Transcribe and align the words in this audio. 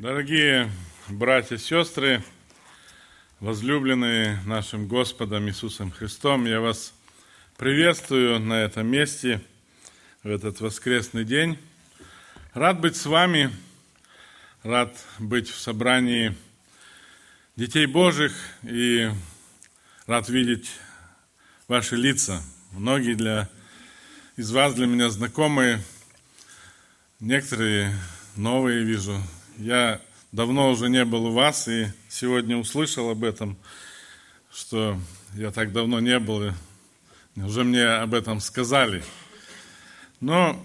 Дорогие 0.00 0.72
братья 1.10 1.56
и 1.56 1.58
сестры, 1.58 2.24
возлюбленные 3.38 4.40
нашим 4.46 4.88
Господом 4.88 5.46
Иисусом 5.46 5.90
Христом, 5.90 6.46
я 6.46 6.62
вас 6.62 6.94
приветствую 7.58 8.40
на 8.40 8.62
этом 8.62 8.86
месте 8.86 9.42
в 10.22 10.30
этот 10.30 10.62
воскресный 10.62 11.26
день. 11.26 11.58
Рад 12.54 12.80
быть 12.80 12.96
с 12.96 13.04
вами, 13.04 13.50
рад 14.62 14.96
быть 15.18 15.50
в 15.50 15.60
собрании 15.60 16.34
детей 17.56 17.84
Божьих 17.84 18.32
и 18.62 19.10
рад 20.06 20.30
видеть 20.30 20.70
ваши 21.68 21.96
лица. 21.96 22.40
Многие 22.72 23.12
для, 23.12 23.50
из 24.36 24.50
вас 24.50 24.72
для 24.72 24.86
меня 24.86 25.10
знакомые, 25.10 25.82
некоторые 27.20 27.94
новые 28.34 28.82
вижу. 28.82 29.22
Я 29.60 30.00
давно 30.32 30.70
уже 30.70 30.88
не 30.88 31.04
был 31.04 31.26
у 31.26 31.32
вас 31.32 31.68
и 31.68 31.88
сегодня 32.08 32.56
услышал 32.56 33.10
об 33.10 33.24
этом, 33.24 33.58
что 34.50 34.98
я 35.34 35.50
так 35.50 35.74
давно 35.74 36.00
не 36.00 36.18
был, 36.18 36.46
и 36.46 36.52
уже 37.36 37.62
мне 37.62 37.84
об 37.84 38.14
этом 38.14 38.40
сказали. 38.40 39.04
Но 40.18 40.64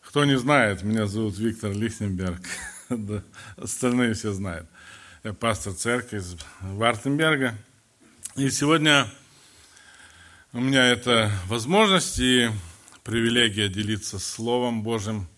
кто 0.00 0.24
не 0.24 0.36
знает, 0.36 0.82
меня 0.82 1.06
зовут 1.06 1.38
Виктор 1.38 1.70
Лихтенберг, 1.70 2.42
остальные 3.56 4.14
все 4.14 4.32
знают. 4.32 4.68
Я 5.22 5.32
пастор 5.32 5.72
церкви 5.72 6.18
из 6.18 6.36
Вартенберга. 6.60 7.54
И 8.34 8.50
сегодня 8.50 9.06
у 10.52 10.58
меня 10.58 10.86
это 10.86 11.30
возможность 11.46 12.18
и 12.18 12.50
привилегия 13.04 13.68
делиться 13.68 14.18
Словом 14.18 14.82
Божьим 14.82 15.28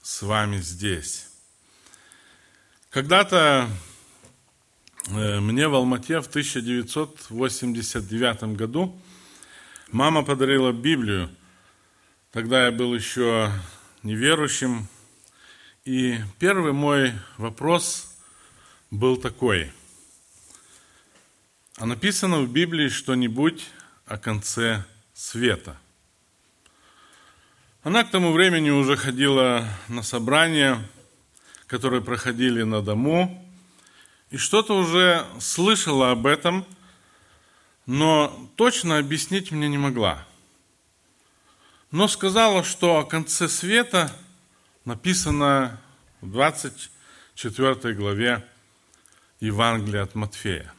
с 0.00 0.22
вами 0.22 0.58
здесь. 0.58 1.31
Когда-то 2.92 3.68
э, 5.08 5.40
мне 5.40 5.66
в 5.66 5.74
Алмате 5.74 6.20
в 6.20 6.26
1989 6.26 8.42
году 8.54 8.94
мама 9.90 10.22
подарила 10.22 10.70
Библию. 10.72 11.30
Тогда 12.32 12.66
я 12.66 12.70
был 12.70 12.94
еще 12.94 13.50
неверующим. 14.02 14.88
И 15.86 16.18
первый 16.38 16.74
мой 16.74 17.14
вопрос 17.38 18.14
был 18.90 19.16
такой. 19.16 19.72
А 21.78 21.86
написано 21.86 22.42
в 22.42 22.52
Библии 22.52 22.90
что-нибудь 22.90 23.70
о 24.04 24.18
конце 24.18 24.84
света? 25.14 25.78
Она 27.84 28.04
к 28.04 28.10
тому 28.10 28.32
времени 28.32 28.68
уже 28.68 28.98
ходила 28.98 29.66
на 29.88 30.02
собрания, 30.02 30.86
которые 31.72 32.02
проходили 32.02 32.64
на 32.64 32.82
дому, 32.82 33.42
и 34.28 34.36
что-то 34.36 34.76
уже 34.76 35.24
слышала 35.40 36.10
об 36.10 36.26
этом, 36.26 36.66
но 37.86 38.50
точно 38.56 38.98
объяснить 38.98 39.52
мне 39.52 39.70
не 39.70 39.78
могла. 39.78 40.26
Но 41.90 42.08
сказала, 42.08 42.62
что 42.62 42.98
о 42.98 43.06
конце 43.06 43.48
света 43.48 44.14
написано 44.84 45.80
в 46.20 46.30
24 46.30 47.94
главе 47.94 48.46
Евангелия 49.40 50.02
от 50.02 50.14
Матфея. 50.14 50.74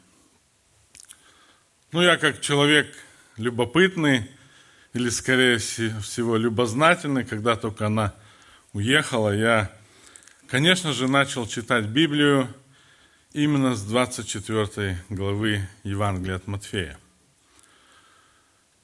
Ну, 1.91 2.03
я 2.03 2.17
как 2.17 2.39
человек 2.39 2.95
любопытный, 3.37 4.29
или, 4.93 5.09
скорее 5.09 5.57
всего, 5.57 6.37
любознательный, 6.37 7.25
когда 7.25 7.55
только 7.55 7.87
она 7.87 8.13
уехала, 8.73 9.35
я 9.35 9.75
Конечно 10.53 10.93
же, 10.93 11.07
начал 11.07 11.47
читать 11.47 11.85
Библию 11.85 12.47
именно 13.31 13.73
с 13.73 13.81
24 13.81 15.03
главы 15.09 15.67
Евангелия 15.83 16.35
от 16.35 16.45
Матфея. 16.45 16.99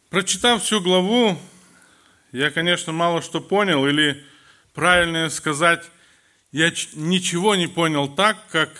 Прочитав 0.10 0.64
всю 0.64 0.82
главу, 0.82 1.40
я, 2.32 2.50
конечно, 2.50 2.92
мало 2.92 3.22
что 3.22 3.40
понял, 3.40 3.86
или, 3.86 4.26
правильно 4.74 5.30
сказать, 5.30 5.88
я 6.52 6.72
ничего 6.96 7.54
не 7.54 7.68
понял 7.68 8.08
так, 8.16 8.48
как 8.50 8.72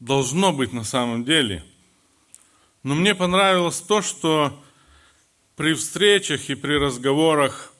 должно 0.00 0.50
быть 0.50 0.72
на 0.72 0.84
самом 0.84 1.26
деле. 1.26 1.62
Но 2.82 2.94
мне 2.94 3.14
понравилось 3.14 3.82
то, 3.82 4.00
что 4.00 4.58
при 5.54 5.74
встречах 5.74 6.48
и 6.48 6.54
при 6.54 6.78
разговорах 6.78 7.74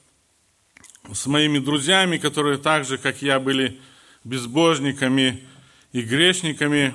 с 1.11 1.25
моими 1.25 1.57
друзьями, 1.57 2.19
которые 2.19 2.59
так 2.59 2.85
же, 2.85 2.99
как 2.99 3.23
я, 3.23 3.39
были 3.39 3.81
безбожниками 4.23 5.47
и 5.91 6.01
грешниками, 6.01 6.93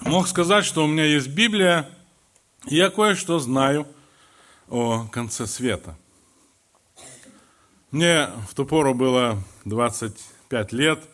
мог 0.00 0.28
сказать, 0.28 0.64
что 0.64 0.84
у 0.84 0.86
меня 0.86 1.04
есть 1.04 1.28
Библия, 1.28 1.88
и 2.66 2.76
я 2.76 2.90
кое-что 2.90 3.38
знаю 3.38 3.86
о 4.68 5.06
конце 5.08 5.46
света. 5.46 5.96
Мне 7.90 8.28
в 8.48 8.54
ту 8.54 8.66
пору 8.66 8.94
было 8.94 9.42
25 9.64 10.72
лет, 10.72 11.04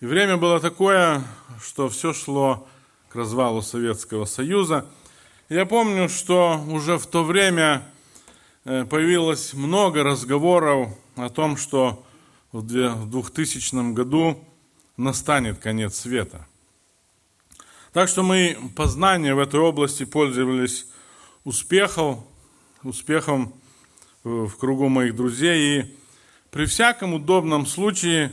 и 0.00 0.06
время 0.06 0.36
было 0.36 0.60
такое, 0.60 1.22
что 1.62 1.88
все 1.88 2.12
шло 2.12 2.68
к 3.08 3.16
развалу 3.16 3.62
Советского 3.62 4.24
Союза. 4.24 4.86
Я 5.48 5.66
помню, 5.66 6.08
что 6.08 6.64
уже 6.68 6.98
в 6.98 7.06
то 7.06 7.24
время 7.24 7.82
э, 8.64 8.84
появилось 8.84 9.52
много 9.54 10.02
разговоров 10.02 10.90
о 11.16 11.28
том, 11.28 11.56
что 11.56 12.04
в 12.52 12.62
2000 12.62 13.92
году 13.92 14.44
настанет 14.96 15.58
конец 15.58 15.96
света. 15.96 16.46
Так 17.92 18.08
что 18.08 18.22
мы 18.22 18.56
познания 18.76 19.34
в 19.34 19.38
этой 19.38 19.60
области 19.60 20.04
пользовались 20.04 20.86
успехом, 21.44 22.24
успехом 22.82 23.54
в 24.22 24.50
кругу 24.56 24.88
моих 24.88 25.16
друзей. 25.16 25.80
И 25.80 25.96
при 26.50 26.66
всяком 26.66 27.14
удобном 27.14 27.66
случае 27.66 28.32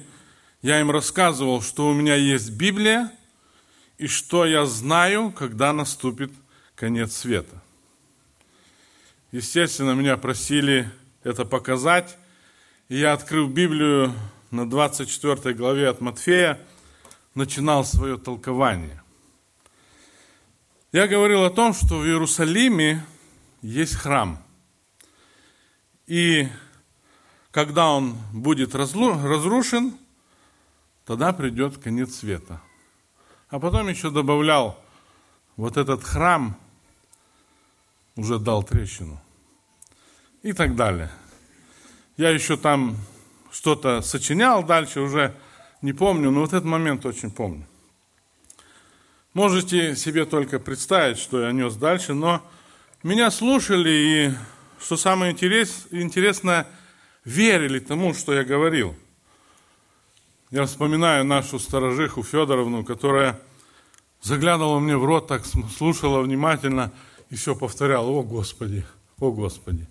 я 0.61 0.79
им 0.79 0.91
рассказывал, 0.91 1.61
что 1.61 1.89
у 1.89 1.93
меня 1.93 2.15
есть 2.15 2.51
Библия 2.51 3.11
и 3.97 4.07
что 4.07 4.45
я 4.45 4.65
знаю, 4.65 5.31
когда 5.31 5.73
наступит 5.73 6.31
конец 6.75 7.15
света. 7.15 7.61
Естественно, 9.31 9.91
меня 9.91 10.17
просили 10.17 10.89
это 11.23 11.45
показать, 11.45 12.17
я, 12.89 13.13
открыв 13.13 13.51
Библию 13.51 14.13
на 14.49 14.67
24 14.67 15.53
главе 15.53 15.89
от 15.89 16.01
Матфея, 16.01 16.59
начинал 17.35 17.85
свое 17.85 18.17
толкование. 18.17 19.03
Я 20.91 21.07
говорил 21.07 21.43
о 21.43 21.51
том, 21.51 21.73
что 21.75 21.99
в 21.99 22.05
Иерусалиме 22.05 23.05
есть 23.61 23.93
храм. 23.93 24.43
И 26.07 26.47
когда 27.51 27.91
он 27.91 28.17
будет 28.33 28.73
разрушен, 28.73 29.95
тогда 31.05 31.31
придет 31.31 31.77
конец 31.77 32.15
света. 32.15 32.59
А 33.49 33.59
потом 33.59 33.87
еще 33.87 34.09
добавлял, 34.09 34.83
вот 35.57 35.77
этот 35.77 36.03
храм 36.03 36.59
уже 38.15 38.39
дал 38.39 38.63
трещину. 38.63 39.21
И 40.41 40.53
так 40.53 40.75
далее. 40.75 41.11
Я 42.19 42.31
еще 42.31 42.57
там 42.57 42.97
что-то 43.49 44.01
сочинял 44.01 44.61
дальше, 44.61 44.99
уже 44.99 45.33
не 45.81 45.93
помню, 45.93 46.31
но 46.31 46.41
вот 46.41 46.49
этот 46.49 46.65
момент 46.65 47.05
очень 47.05 47.31
помню. 47.31 47.65
Можете 49.33 49.95
себе 49.95 50.25
только 50.25 50.59
представить, 50.59 51.17
что 51.17 51.41
я 51.41 51.53
нес 51.53 51.75
дальше, 51.75 52.13
но 52.13 52.45
меня 53.03 53.31
слушали 53.31 53.89
и, 53.89 54.31
что 54.81 54.97
самое 54.97 55.31
интерес, 55.31 55.87
интересное, 55.91 56.67
верили 57.23 57.79
тому, 57.79 58.13
что 58.13 58.33
я 58.33 58.43
говорил. 58.43 58.97
Я 60.51 60.65
вспоминаю 60.65 61.23
нашу 61.23 61.57
сторожиху 61.57 62.21
Федоровну, 62.21 62.83
которая 62.83 63.39
заглядывала 64.21 64.79
мне 64.79 64.97
в 64.97 65.05
рот, 65.05 65.27
так 65.27 65.45
слушала 65.45 66.19
внимательно 66.19 66.91
и 67.29 67.35
все 67.35 67.55
повторяла, 67.55 68.09
о 68.09 68.23
Господи, 68.23 68.85
о 69.21 69.31
Господи 69.31 69.87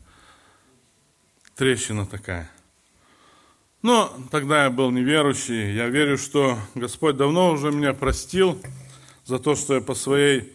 трещина 1.58 2.06
такая. 2.06 2.49
Но 3.82 4.16
тогда 4.31 4.64
я 4.64 4.70
был 4.70 4.93
неверующий. 4.93 5.75
Я 5.75 5.88
верю, 5.88 6.16
что 6.16 6.56
Господь 6.76 7.16
давно 7.16 7.50
уже 7.50 7.72
меня 7.72 7.94
простил 7.94 8.62
за 9.25 9.40
то, 9.40 9.56
что 9.56 9.75
я 9.75 9.81
по 9.81 9.94
своей 9.94 10.52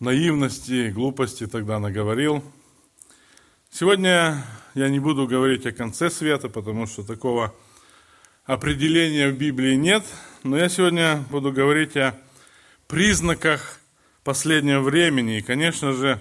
наивности 0.00 0.90
глупости 0.90 1.46
тогда 1.46 1.78
наговорил. 1.78 2.44
Сегодня 3.70 4.44
я 4.74 4.90
не 4.90 4.98
буду 4.98 5.26
говорить 5.26 5.64
о 5.64 5.72
конце 5.72 6.10
света, 6.10 6.50
потому 6.50 6.86
что 6.86 7.04
такого 7.04 7.54
определения 8.44 9.30
в 9.30 9.38
Библии 9.38 9.76
нет. 9.76 10.04
Но 10.42 10.58
я 10.58 10.68
сегодня 10.68 11.24
буду 11.30 11.52
говорить 11.52 11.96
о 11.96 12.14
признаках 12.86 13.80
последнего 14.24 14.82
времени. 14.82 15.38
И, 15.38 15.42
конечно 15.42 15.94
же, 15.94 16.20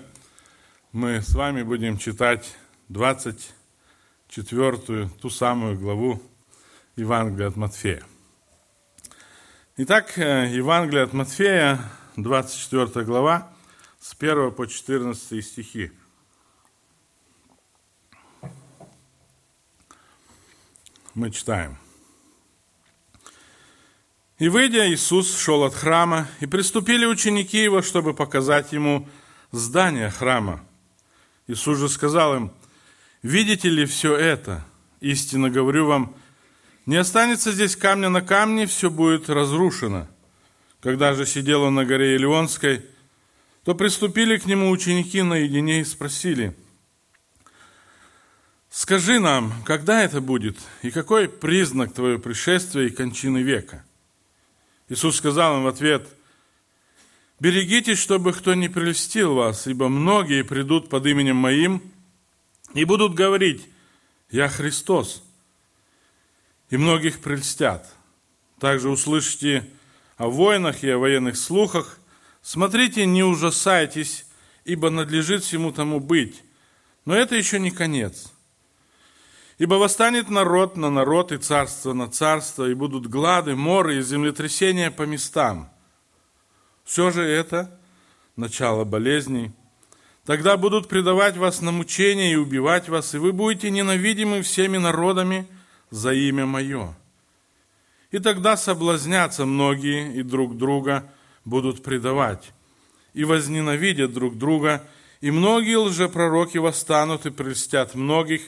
мы 0.94 1.22
с 1.22 1.36
вами 1.36 1.64
будем 1.64 1.98
читать 1.98 2.56
20 2.88 3.57
четвертую, 4.28 5.10
ту 5.22 5.30
самую 5.30 5.80
главу 5.80 6.22
Евангелия 6.96 7.48
от 7.48 7.56
Матфея. 7.56 8.04
Итак, 9.78 10.18
э, 10.18 10.48
Евангелие 10.52 11.04
от 11.04 11.14
Матфея, 11.14 11.80
24 12.16 13.06
глава, 13.06 13.54
с 14.00 14.14
1 14.14 14.52
по 14.52 14.68
14 14.68 15.42
стихи. 15.42 15.92
Мы 21.14 21.32
читаем. 21.32 21.78
«И 24.40 24.50
выйдя, 24.50 24.88
Иисус 24.88 25.36
шел 25.36 25.64
от 25.64 25.74
храма, 25.74 26.28
и 26.42 26.46
приступили 26.46 27.06
ученики 27.06 27.58
его, 27.58 27.82
чтобы 27.82 28.14
показать 28.14 28.72
ему 28.72 29.10
здание 29.52 30.12
храма. 30.12 30.64
Иисус 31.48 31.80
же 31.80 31.90
сказал 31.90 32.36
им, 32.36 32.52
«Видите 33.28 33.68
ли 33.68 33.86
все 33.86 34.16
это? 34.16 34.66
Истинно 35.02 35.50
говорю 35.50 35.86
вам,– 35.86 36.16
не 36.86 36.96
останется 36.96 37.52
здесь 37.52 37.76
камня 37.76 38.08
на 38.08 38.22
камне, 38.22 38.66
все 38.68 38.90
будет 38.90 39.30
разрушено. 39.30 40.08
Когда 40.80 41.14
же 41.14 41.26
сидел 41.26 41.64
он 41.64 41.76
на 41.76 41.84
горе 41.84 42.16
Илионской, 42.16 42.86
то 43.66 43.76
приступили 43.76 44.38
к 44.38 44.46
нему 44.46 44.70
ученики 44.70 45.22
наедине 45.24 45.82
и 45.82 45.84
спросили, 45.84 46.56
«Скажи 48.70 49.20
нам, 49.20 49.52
когда 49.66 50.02
это 50.02 50.22
будет, 50.22 50.58
и 50.82 50.90
какой 50.90 51.28
признак 51.28 51.94
твоего 51.94 52.20
пришествия 52.20 52.86
и 52.86 52.92
кончины 52.92 53.40
века?» 53.40 53.84
Иисус 54.88 55.18
сказал 55.18 55.58
им 55.58 55.64
в 55.64 55.68
ответ, 55.68 56.08
«Берегитесь, 57.42 58.00
чтобы 58.00 58.32
кто 58.32 58.54
не 58.54 58.70
прельстил 58.70 59.34
вас, 59.34 59.68
ибо 59.68 59.90
многие 59.90 60.46
придут 60.46 60.88
под 60.88 61.06
именем 61.06 61.36
Моим 61.36 61.82
и 62.78 62.86
будут 62.86 63.16
говорить, 63.16 63.68
«Я 64.30 64.50
Христос», 64.50 65.24
и 66.70 66.78
многих 66.78 67.22
прельстят. 67.22 67.92
Также 68.60 68.90
услышите 68.90 69.68
о 70.18 70.28
войнах 70.28 70.84
и 70.84 70.90
о 70.90 71.00
военных 71.00 71.38
слухах. 71.38 71.98
Смотрите, 72.44 73.08
не 73.08 73.24
ужасайтесь, 73.24 74.28
ибо 74.64 74.92
надлежит 74.92 75.44
всему 75.44 75.72
тому 75.72 76.00
быть. 76.00 76.44
Но 77.06 77.16
это 77.16 77.36
еще 77.36 77.60
не 77.60 77.72
конец. 77.72 78.32
Ибо 79.58 79.76
восстанет 79.76 80.30
народ 80.30 80.78
на 80.78 80.92
народ 80.92 81.32
и 81.32 81.38
царство 81.38 81.94
на 81.94 82.12
царство, 82.12 82.70
и 82.70 82.76
будут 82.76 83.08
глады, 83.08 83.56
моры 83.56 83.98
и 83.98 84.02
землетрясения 84.04 84.92
по 84.92 85.02
местам. 85.04 85.72
Все 86.84 87.10
же 87.10 87.24
это 87.24 87.80
начало 88.36 88.84
болезней. 88.84 89.52
Тогда 90.28 90.58
будут 90.58 90.88
предавать 90.88 91.38
вас 91.38 91.62
на 91.62 91.72
мучения 91.72 92.34
и 92.34 92.36
убивать 92.36 92.88
вас, 92.88 93.16
и 93.16 93.18
вы 93.18 93.34
будете 93.34 93.72
ненавидимы 93.72 94.44
всеми 94.44 94.78
народами– 94.78 95.48
за 95.90 96.14
имя 96.14 96.46
Мое. 96.46 96.96
И 98.12 98.20
тогда 98.20 98.58
соблазнятся 98.58 99.46
многие 99.46 100.16
и 100.16 100.24
друг 100.24 100.58
друга 100.58 101.10
будут 101.46 101.84
предавать, 101.84 102.52
и 103.14 103.24
возненавидят 103.24 104.14
друг 104.14 104.38
друга, 104.38 104.88
и 105.22 105.32
многие 105.32 105.78
лжепророки 105.78 106.58
восстанут 106.58 107.26
и 107.26 107.32
прельстят 107.32 107.96
многих, 107.96 108.42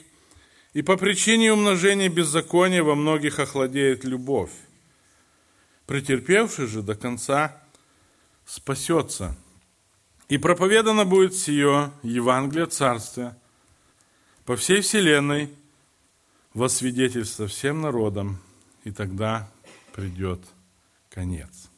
и 0.74 0.82
по 0.82 0.98
причине 0.98 1.52
умножения 1.52 2.10
беззакония 2.10 2.84
во 2.84 2.96
многих 2.96 3.40
охладеет 3.40 4.04
любовь. 4.04 4.52
Претерпевший 5.88 6.68
же 6.68 6.84
до 6.84 6.96
конца 6.96 7.62
спасется. 8.46 9.36
И 10.30 10.38
проповедано 10.38 11.06
будет 11.06 11.36
сие 11.36 11.92
Евангелие 12.02 12.68
Царствия 12.68 13.38
по 14.46 14.56
всей 14.56 14.82
вселенной– 14.82 15.54
во 16.54 16.68
свидетельство 16.68 17.48
всем 17.48 17.82
народам, 17.82 18.40
и 18.84 18.92
тогда 18.92 19.50
придет 19.94 20.42
конец. 21.10 21.70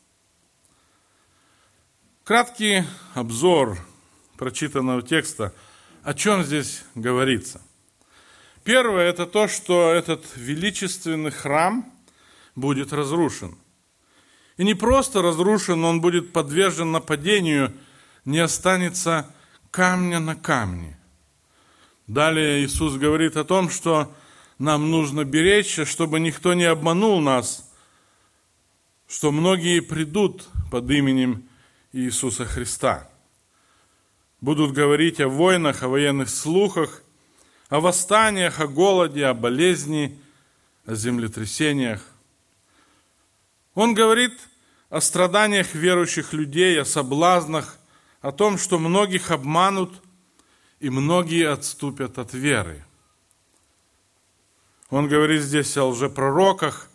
Краткий 2.23 2.83
обзор 3.13 3.77
прочитанного 4.37 5.01
текста, 5.01 5.53
о 6.03 6.13
чем 6.13 6.43
здесь 6.43 6.83
говорится. 6.95 7.61
Первое– 8.63 9.05
это 9.09 9.25
то, 9.25 9.47
что 9.47 9.91
этот 9.91 10.25
величественный 10.35 11.31
храм 11.31 11.91
будет 12.55 12.93
разрушен. 12.93 13.57
И 14.57 14.63
не 14.63 14.75
просто 14.75 15.21
разрушен, 15.21 15.83
он 15.83 15.99
будет 15.99 16.31
подвержен 16.31 16.91
нападению, 16.91 17.73
не 18.25 18.39
останется 18.39 19.33
камня 19.71 20.19
на 20.19 20.35
камне. 20.35 20.97
Далее 22.07 22.63
Иисус 22.63 22.95
говорит 22.95 23.37
о 23.37 23.43
том, 23.43 23.69
что 23.69 24.13
нам 24.57 24.91
нужно 24.91 25.23
беречься, 25.23 25.85
чтобы 25.85 26.19
никто 26.19 26.53
не 26.53 26.65
обманул 26.65 27.21
нас, 27.21 27.71
что 29.07 29.31
многие 29.31 29.79
придут 29.79 30.47
под 30.69 30.89
именем 30.89 31.43
Иисуса 31.93 32.45
Христа. 32.45 33.09
Будут 34.39 34.71
говорить 34.71 35.19
о 35.19 35.27
войнах, 35.27 35.83
о 35.83 35.87
военных 35.87 36.29
слухах, 36.29 37.01
о 37.69 37.79
восстаниях, 37.79 38.59
о 38.59 38.67
голоде, 38.67 39.25
о 39.25 39.33
болезни, 39.33 40.19
о 40.85 40.95
землетрясениях. 40.95 42.05
Он 43.73 43.93
говорит 43.93 44.33
о 44.89 44.99
страданиях 44.99 45.73
верующих 45.73 46.33
людей, 46.33 46.79
о 46.81 46.85
соблазнах, 46.85 47.77
о 48.21 48.31
том, 48.31 48.57
что 48.57 48.79
многих 48.79 49.31
обманут 49.31 50.01
и 50.79 50.89
многие 50.89 51.49
отступят 51.49 52.17
от 52.17 52.33
веры– 52.33 52.85
он 54.91 55.07
говорит 55.07 55.41
здесь 55.41 55.77
о 55.77 55.85
лжепророках, 55.85 56.89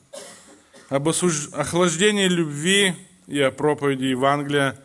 об 0.90 1.08
охлаждении 1.08 2.28
любви 2.28 2.94
и 3.26 3.40
о 3.40 3.50
проповеди 3.50 4.04
Евангелия 4.04 4.78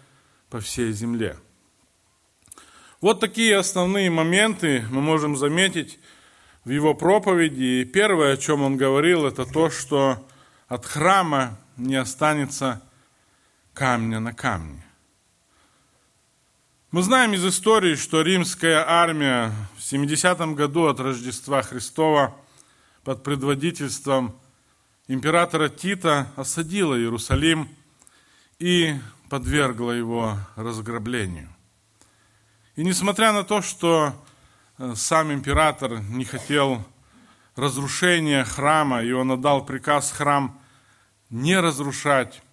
по 0.50 0.62
всей 0.62 0.94
земле. 0.94 1.38
Вот 3.02 3.20
такие 3.20 3.58
основные 3.58 4.10
моменты 4.10 4.86
мы 4.90 5.02
можем 5.02 5.36
заметить 5.36 6.00
в 6.64 6.70
его 6.70 6.94
проповеди. 6.94 7.82
И 7.82 7.86
первое, 7.86 8.34
о 8.34 8.38
чем 8.38 8.62
он 8.62 8.78
говорил, 8.78 9.26
это 9.26 9.46
то, 9.46 9.70
что 9.70 10.26
от 10.70 10.86
храма 10.86 11.60
не 11.76 11.98
останется 11.98 12.82
камня 13.74 14.22
на 14.22 14.34
камне. 14.34 14.86
Мы 16.92 17.04
знаем 17.04 17.34
из 17.34 17.46
истории, 17.46 17.96
что 17.96 18.22
римская 18.22 18.84
армия 18.86 19.54
в 19.78 19.82
70 19.82 20.38
году 20.56 20.88
от 20.88 21.00
Рождества 21.00 21.62
Христова– 21.62 22.36
под 23.04 23.24
предводительством 23.24 24.40
императора 25.08 25.70
Тита 25.70 26.32
осадила 26.36 26.96
Иерусалим 26.96 27.68
и 28.60 28.96
подвергла 29.30 29.92
его 29.92 30.38
разграблению. 30.56 31.50
И 32.76 32.84
несмотря 32.84 33.34
на 33.34 33.44
то, 33.44 33.62
что 33.62 34.14
э, 34.78 34.94
сам 34.96 35.34
император 35.34 36.00
не 36.00 36.26
хотел 36.26 36.84
разрушения 37.56 38.44
храма, 38.44 39.04
и 39.04 39.12
он 39.12 39.32
отдал 39.32 39.66
приказ 39.66 40.12
храм 40.12 40.60
не 41.30 41.60
разрушать, 41.60 42.44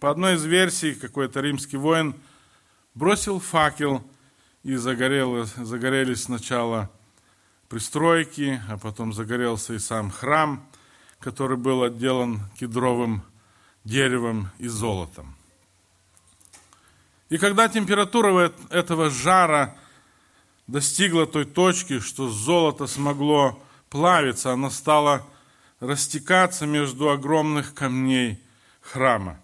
по 0.00 0.10
одной 0.10 0.34
из 0.34 0.44
версий 0.44 0.94
какой-то 0.94 1.40
римский 1.40 1.78
воин 1.78 2.14
бросил 2.94 3.40
факел, 3.40 4.02
и 4.62 4.76
загорелось, 4.76 5.54
загорелись 5.56 6.22
сначала 6.22 6.90
пристройки, 7.68 8.62
а 8.68 8.78
потом 8.78 9.12
загорелся 9.12 9.74
и 9.74 9.78
сам 9.78 10.10
храм, 10.10 10.66
который 11.18 11.58
был 11.58 11.82
отделан 11.82 12.40
кедровым 12.58 13.22
деревом 13.84 14.48
и 14.58 14.68
золотом. 14.68 15.36
И 17.28 17.36
когда 17.36 17.68
температура 17.68 18.52
этого 18.70 19.10
жара 19.10 19.76
достигла 20.66 21.26
той 21.26 21.44
точки, 21.44 21.98
что 22.00 22.28
золото 22.28 22.86
смогло 22.86 23.62
плавиться, 23.90 24.52
оно 24.52 24.70
стало 24.70 25.26
растекаться 25.80 26.66
между 26.66 27.10
огромных 27.10 27.74
камней 27.74 28.42
храма. 28.80 29.38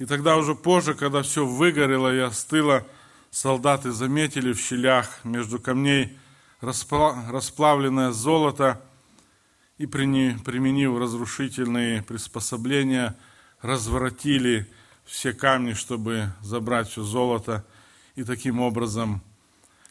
И 0.00 0.06
тогда 0.06 0.38
уже 0.38 0.54
позже, 0.54 0.94
когда 0.94 1.20
все 1.22 1.44
выгорело 1.44 2.12
и 2.12 2.20
остыло, 2.20 2.86
солдаты 3.30 3.92
заметили 3.92 4.54
в 4.54 4.58
щелях 4.58 5.22
между 5.24 5.60
камней 5.60 6.18
расплавленное 6.62 8.10
золото 8.10 8.80
и, 9.76 9.84
применив 9.84 10.98
разрушительные 10.98 12.02
приспособления, 12.02 13.14
разворотили 13.60 14.66
все 15.04 15.34
камни, 15.34 15.74
чтобы 15.74 16.32
забрать 16.40 16.88
все 16.88 17.02
золото, 17.02 17.66
и 18.14 18.24
таким 18.24 18.60
образом 18.60 19.20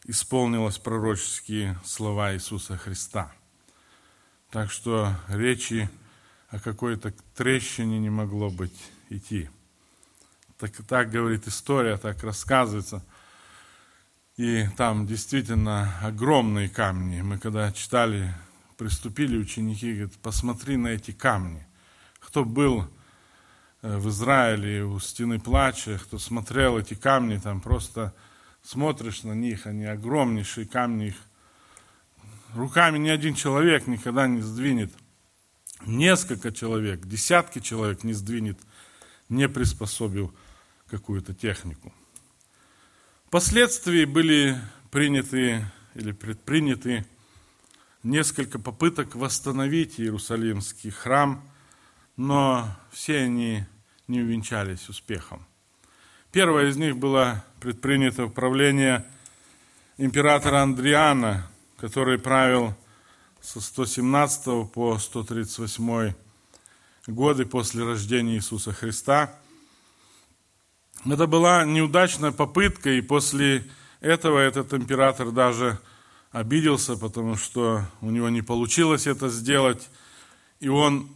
исполнилось 0.06 0.78
пророческие 0.78 1.78
слова 1.84 2.34
Иисуса 2.34 2.76
Христа. 2.76 3.32
Так 4.50 4.72
что 4.72 5.14
речи 5.28 5.88
о 6.48 6.58
какой-то 6.58 7.14
трещине 7.36 8.00
не 8.00 8.10
могло 8.10 8.50
быть 8.50 8.74
идти. 9.08 9.48
Так, 10.60 10.72
так 10.86 11.10
говорит 11.10 11.48
история, 11.48 11.96
так 11.96 12.22
рассказывается– 12.22 13.04
и 14.40 14.66
там 14.78 15.06
действительно 15.06 15.98
огромные 16.00 16.70
камни. 16.70 17.20
Мы 17.20 17.36
когда 17.36 17.70
читали, 17.72 18.34
приступили 18.78 19.36
ученики, 19.36 19.92
говорят, 19.92 20.14
посмотри 20.22 20.78
на 20.78 20.88
эти 20.88 21.10
камни. 21.10 21.66
Кто 22.20 22.46
был 22.46 22.86
э, 23.82 23.98
в 23.98 24.08
Израиле 24.08 24.84
у 24.84 24.98
стены 24.98 25.38
плача, 25.38 26.00
кто 26.02 26.18
смотрел 26.18 26.78
эти 26.78 26.94
камни, 26.94 27.36
там 27.36 27.60
просто 27.60 28.14
смотришь 28.62 29.24
на 29.24 29.32
них, 29.32 29.66
они 29.66 29.84
огромнейшие 29.84 30.66
камни, 30.66 31.08
их 31.08 31.16
руками 32.54 32.96
ни 32.96 33.10
один 33.10 33.34
человек 33.34 33.86
никогда 33.86 34.26
не 34.26 34.40
сдвинет. 34.40 34.90
Несколько 35.84 36.50
человек, 36.50 37.04
десятки 37.04 37.58
человек 37.58 38.04
не 38.04 38.14
сдвинет, 38.14 38.58
не 39.28 39.50
приспособил 39.50 40.34
какую-то 40.90 41.32
технику. 41.32 41.92
Впоследствии 43.26 44.04
были 44.04 44.60
приняты 44.90 45.64
или 45.94 46.12
предприняты 46.12 47.06
несколько 48.02 48.58
попыток 48.58 49.14
восстановить 49.14 50.00
Иерусалимский 50.00 50.90
храм, 50.90 51.42
но 52.16 52.68
все 52.90 53.20
они 53.20 53.64
не 54.08 54.20
увенчались 54.20 54.88
успехом. 54.88 55.46
Первое 56.32 56.68
из 56.68 56.76
них 56.76 56.96
было 56.96 57.44
предпринято 57.60 58.24
управление 58.24 59.04
императора 59.96 60.62
Андриана, 60.62 61.48
который 61.76 62.18
правил 62.18 62.74
со 63.40 63.60
117 63.60 64.70
по 64.72 64.98
138 64.98 66.14
годы 67.06 67.46
после 67.46 67.84
рождения 67.84 68.34
Иисуса 68.34 68.72
Христа– 68.72 69.38
это 71.06 71.26
была 71.26 71.64
неудачная 71.64 72.30
попытка, 72.30 72.90
и 72.90 73.00
после 73.00 73.64
этого 74.00 74.38
этот 74.38 74.74
император 74.74 75.30
даже 75.30 75.78
обиделся, 76.30 76.96
потому 76.96 77.36
что 77.36 77.84
у 78.00 78.10
него 78.10 78.28
не 78.28 78.42
получилось 78.42 79.06
это 79.06 79.28
сделать, 79.28 79.88
и 80.60 80.68
он 80.68 81.08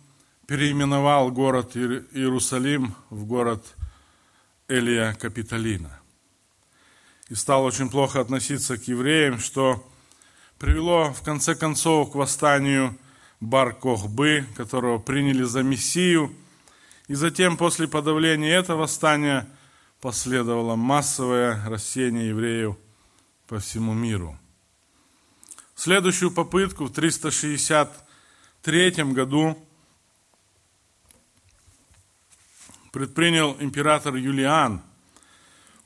переименовал 0.47 1.31
город 1.31 1.76
Иерусалим 1.76 2.95
в 3.11 3.25
город 3.25 3.75
Элия 4.69 5.14
Капитолина. 5.14 6.00
И 7.29 7.35
стал 7.35 7.64
очень 7.64 7.88
плохо 7.88 8.21
относиться 8.21 8.76
к 8.76 8.85
евреям, 8.85 9.38
что 9.38 9.87
привело 10.59 11.12
в 11.12 11.23
конце 11.23 11.55
концов 11.55 12.12
к 12.12 12.14
восстанию 12.14 12.97
Бар-Кохбы, 13.41 14.47
которого 14.57 14.99
приняли 14.99 15.43
за 15.43 15.62
Мессию. 15.62 16.35
И 17.09 17.14
затем, 17.14 17.57
после 17.57 17.88
подавления 17.88 18.55
этого 18.55 18.83
восстания, 18.83 19.47
последовало 20.05 20.77
массовое 20.77 21.65
рассеяние 21.67 22.29
евреев 22.29 22.77
по 23.47 23.59
всему 23.59 23.95
миру. 23.95 24.39
Следующую 25.75 26.31
попытку 26.31 26.85
в 26.85 26.93
363 26.93 28.91
году 29.15 29.57
предпринял 32.93 33.57
император 33.59 34.17
Юлиан. 34.17 34.83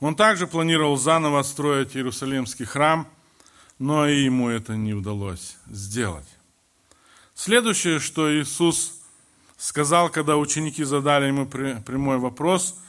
Он 0.01 0.17
также 0.17 0.47
планировал 0.47 0.97
заново 0.97 1.41
строить 1.43 1.95
Иерусалимский 1.95 2.65
храм, 2.65 3.07
но 3.77 4.05
и 4.05 4.25
ему 4.25 4.49
это 4.49 4.75
не 4.75 4.93
удалось 4.93 5.55
сделать. 5.67 6.27
Следующее, 7.35 7.99
что 8.01 8.29
Иисус 8.37 8.99
сказал, 9.55 10.09
когда 10.09 10.35
ученики 10.35 10.83
задали 10.83 11.27
ему 11.27 11.45
прямой 11.47 12.17
вопрос– 12.17 12.77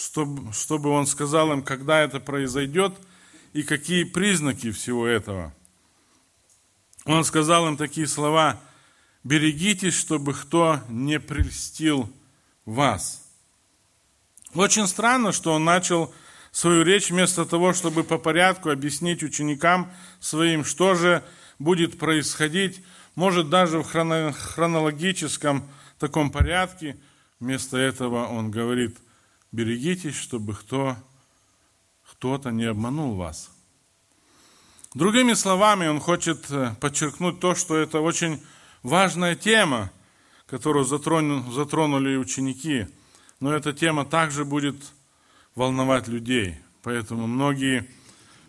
чтобы, 0.00 0.52
чтобы 0.52 0.90
он 0.90 1.06
сказал 1.06 1.52
им, 1.52 1.62
когда 1.62 2.00
это 2.00 2.20
произойдет 2.20 2.94
и 3.52 3.62
какие 3.62 4.04
признаки 4.04 4.70
всего 4.70 5.06
этого. 5.06 5.54
Он 7.04 7.24
сказал 7.24 7.68
им 7.68 7.76
такие 7.76 8.06
слова, 8.06 8.58
берегитесь, 9.24 9.94
чтобы 9.94 10.32
кто 10.32 10.80
не 10.88 11.20
прельстил 11.20 12.10
вас. 12.64 13.26
Очень 14.54 14.86
странно, 14.86 15.32
что 15.32 15.52
он 15.52 15.64
начал 15.64 16.14
свою 16.50 16.82
речь 16.82 17.10
вместо 17.10 17.44
того, 17.44 17.72
чтобы 17.72 18.02
по 18.02 18.18
порядку 18.18 18.70
объяснить 18.70 19.22
ученикам 19.22 19.92
своим, 20.18 20.64
что 20.64 20.94
же 20.94 21.22
будет 21.58 21.98
происходить, 21.98 22.82
может 23.14 23.50
даже 23.50 23.82
в 23.82 23.84
хронологическом 23.84 25.68
таком 25.98 26.30
порядке. 26.30 26.96
Вместо 27.38 27.76
этого 27.76 28.26
он 28.26 28.50
говорит– 28.50 28.96
берегитесь, 29.52 30.14
чтобы 30.14 30.54
кто, 30.54 30.96
кто-то 32.10 32.50
не 32.50 32.64
обманул 32.64 33.14
вас. 33.14 33.50
Другими 34.94 35.34
словами, 35.34 35.86
он 35.86 36.00
хочет 36.00 36.50
э, 36.50 36.74
подчеркнуть 36.80 37.38
то, 37.38 37.54
что 37.54 37.76
это 37.76 38.00
очень 38.00 38.42
важная 38.82 39.36
тема, 39.36 39.92
которую 40.46 40.84
затронули 40.84 42.16
ученики. 42.16 42.86
Но 43.38 43.52
эта 43.52 43.72
тема 43.72 44.04
также 44.04 44.44
будет 44.44 44.76
волновать 45.54 46.08
людей. 46.08 46.56
Поэтому 46.82 47.26
многие 47.26 47.86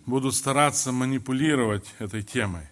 будут 0.06 0.34
стараться 0.34 0.92
манипулировать 0.92 1.94
этой 2.00 2.24
темой. 2.24 2.68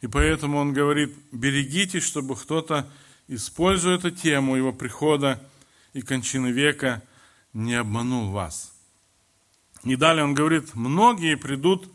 И 0.00 0.06
поэтому 0.06 0.58
он 0.58 0.72
говорит, 0.72 1.14
берегитесь, 1.30 2.02
чтобы 2.02 2.34
кто-то, 2.34 2.90
используя 3.28 3.96
эту 3.96 4.10
тему 4.10 4.56
его 4.56 4.72
прихода 4.72 5.40
и 5.92 6.00
кончины 6.00 6.48
века, 6.48 7.02
не 7.52 7.74
обманул 7.74 8.30
вас. 8.30 8.72
И 9.84 9.96
далее 9.96 10.24
он 10.24 10.34
говорит, 10.34 10.74
многие 10.74 11.36
придут 11.36 11.90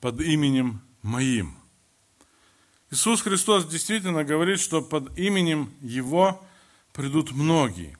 под 0.00 0.20
именем 0.20 0.82
моим. 1.02 1.56
Иисус 2.90 3.22
Христос 3.22 3.66
действительно 3.66 4.24
говорит, 4.24 4.60
что 4.60 4.82
под 4.82 5.18
именем 5.18 5.72
Его 5.80 6.44
придут 6.92 7.32
многие. 7.32 7.96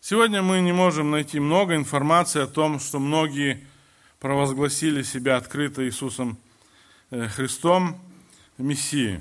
Сегодня 0.00 0.42
мы 0.42 0.60
не 0.60 0.72
можем 0.72 1.10
найти 1.10 1.38
много 1.38 1.76
информации 1.76 2.42
о 2.42 2.46
том, 2.46 2.80
что 2.80 2.98
многие 2.98 3.66
провозгласили 4.18 5.02
себя 5.02 5.36
открыто 5.36 5.86
Иисусом 5.86 6.38
э, 7.10 7.28
Христом, 7.28 8.00
Мессией. 8.58 9.20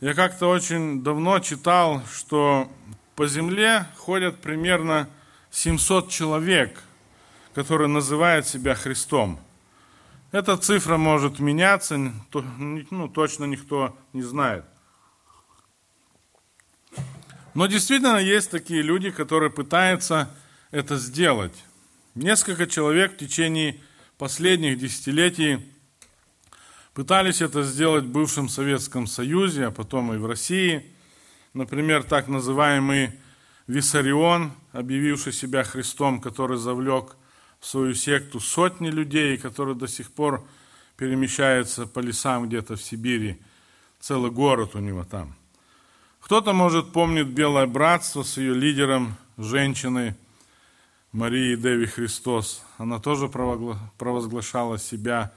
Я 0.00 0.14
как-то 0.14 0.48
очень 0.48 1.02
давно 1.02 1.38
читал, 1.38 2.02
что 2.12 2.70
по 3.16 3.26
земле 3.26 3.86
ходят 3.96 4.40
примерно 4.40 5.08
700 5.50 6.08
человек, 6.10 6.82
которые 7.54 7.88
называют 7.88 8.46
себя 8.46 8.74
Христом. 8.74 9.38
Эта 10.30 10.56
цифра 10.56 10.96
может 10.96 11.38
меняться, 11.38 11.98
ну, 11.98 13.08
точно 13.08 13.44
никто 13.44 13.96
не 14.14 14.22
знает. 14.22 14.64
Но 17.52 17.66
действительно 17.66 18.16
есть 18.16 18.50
такие 18.50 18.80
люди, 18.80 19.10
которые 19.10 19.50
пытаются 19.50 20.34
это 20.70 20.96
сделать. 20.96 21.52
Несколько 22.14 22.66
человек 22.66 23.12
в 23.12 23.18
течение 23.18 23.78
последних 24.16 24.78
десятилетий 24.78 25.70
пытались 26.94 27.42
это 27.42 27.62
сделать 27.62 28.04
в 28.04 28.10
бывшем 28.10 28.48
Советском 28.48 29.06
Союзе, 29.06 29.66
а 29.66 29.70
потом 29.70 30.14
и 30.14 30.16
в 30.16 30.24
России– 30.24 30.86
Например, 31.54 32.02
так 32.02 32.28
называемый 32.28 33.12
Виссарион, 33.66 34.52
объявивший 34.72 35.32
себя 35.32 35.64
Христом, 35.64 36.20
который 36.20 36.56
завлек 36.56 37.16
в 37.60 37.66
свою 37.66 37.94
секту 37.94 38.40
сотни 38.40 38.88
людей, 38.90 39.36
который 39.36 39.74
до 39.74 39.86
сих 39.86 40.10
пор 40.12 40.46
перемещается 40.96 41.86
по 41.86 42.00
лесам 42.00 42.48
где-то 42.48 42.76
в 42.76 42.82
Сибири. 42.82 43.40
Целый 44.00 44.30
город 44.30 44.74
у 44.74 44.78
него 44.78 45.04
там. 45.04 45.34
Кто-то, 46.20 46.52
может, 46.52 46.92
помнит 46.92 47.28
Белое 47.28 47.66
Братство 47.66 48.22
с 48.22 48.36
ее 48.36 48.54
лидером, 48.54 49.16
женщиной 49.36 50.14
Марии 51.12 51.56
Деви 51.56 51.86
Христос. 51.86 52.64
Она 52.78 52.98
тоже 52.98 53.28
провозглашала 53.28 54.78
себя 54.78 55.32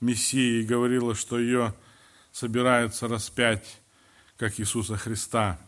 Мессией 0.00 0.62
и 0.62 0.66
говорила, 0.66 1.14
что 1.14 1.38
ее 1.38 1.74
собираются 2.32 3.08
распять 3.08 3.80
как 4.36 4.60
Иисуса 4.60 4.96
Христа. 4.96 5.58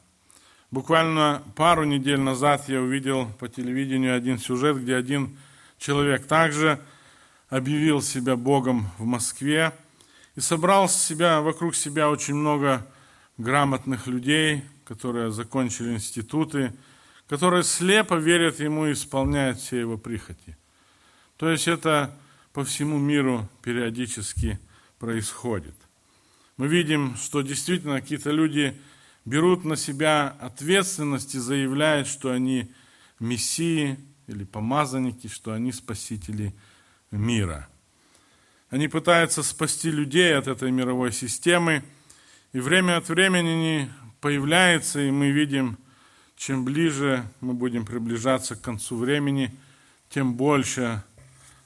Буквально 0.70 1.42
пару 1.56 1.84
недель 1.84 2.20
назад 2.20 2.68
я 2.68 2.80
увидел 2.82 3.26
по 3.38 3.48
телевидению 3.48 4.14
один 4.14 4.38
сюжет, 4.38 4.76
где 4.76 4.96
один 4.96 5.38
человек 5.78 6.26
также 6.26 6.78
объявил 7.48 8.02
себя 8.02 8.36
Богом 8.36 8.90
в 8.98 9.04
Москве 9.04 9.72
и 10.36 10.40
собрал 10.40 10.88
себя, 10.88 11.40
вокруг 11.40 11.74
себя 11.74 12.10
очень 12.10 12.34
много 12.34 12.86
грамотных 13.38 14.06
людей, 14.06 14.62
которые 14.84 15.30
закончили 15.30 15.94
институты, 15.94 16.74
которые 17.28 17.62
слепо 17.62 18.14
верят 18.14 18.60
ему 18.60 18.86
и 18.86 18.92
исполняют 18.92 19.58
все 19.58 19.80
его 19.80 19.96
прихоти. 19.96 20.56
То 21.38 21.48
есть 21.48 21.68
это 21.68 22.14
по 22.52 22.64
всему 22.64 22.98
миру 22.98 23.48
периодически 23.62 24.58
происходит 24.98 25.74
мы 26.58 26.68
видим, 26.68 27.16
что 27.16 27.40
действительно 27.40 28.00
какие-то 28.00 28.30
люди 28.30 28.78
берут 29.24 29.64
на 29.64 29.76
себя 29.76 30.36
ответственность 30.40 31.34
и 31.34 31.38
заявляют, 31.38 32.06
что 32.06 32.30
они 32.30 32.70
мессии 33.18 33.98
или 34.26 34.44
помазанники, 34.44 35.28
что 35.28 35.52
они 35.52 35.72
спасители 35.72 36.54
мира. 37.10 37.66
Они 38.68 38.88
пытаются 38.88 39.42
спасти 39.42 39.90
людей 39.90 40.36
от 40.36 40.46
этой 40.46 40.70
мировой 40.70 41.12
системы, 41.12 41.82
и 42.52 42.60
время 42.60 42.98
от 42.98 43.08
времени 43.08 43.48
они 43.48 43.90
появляются, 44.20 45.00
и 45.00 45.10
мы 45.10 45.30
видим 45.30 45.78
чем 46.38 46.64
ближе 46.64 47.28
мы 47.40 47.52
будем 47.52 47.84
приближаться 47.84 48.54
к 48.54 48.60
концу 48.60 48.96
времени, 48.96 49.52
тем 50.08 50.34
больше 50.34 51.02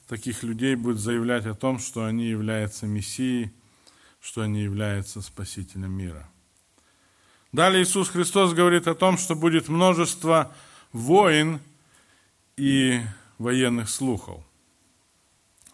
таких 0.07 0.41
людей 0.41 0.75
будет 0.75 0.97
заявлять 0.97 1.45
о 1.45 1.53
том, 1.53 1.77
что 1.77 2.05
они 2.05 2.25
являются 2.25 2.87
Мессией, 2.87 3.53
что 4.23 4.41
они 4.41 4.61
являются 4.61 5.21
Спасителем 5.21 5.91
мира. 5.91 6.29
Далее 7.51 7.83
Иисус 7.83 8.07
Христос 8.07 8.53
говорит 8.53 8.87
о 8.87 8.95
том, 8.95 9.17
что 9.17 9.35
будет 9.35 9.67
множество 9.67 10.55
войн 10.93 11.59
и 12.55 13.01
военных 13.37 13.89
слухов. 13.89 14.41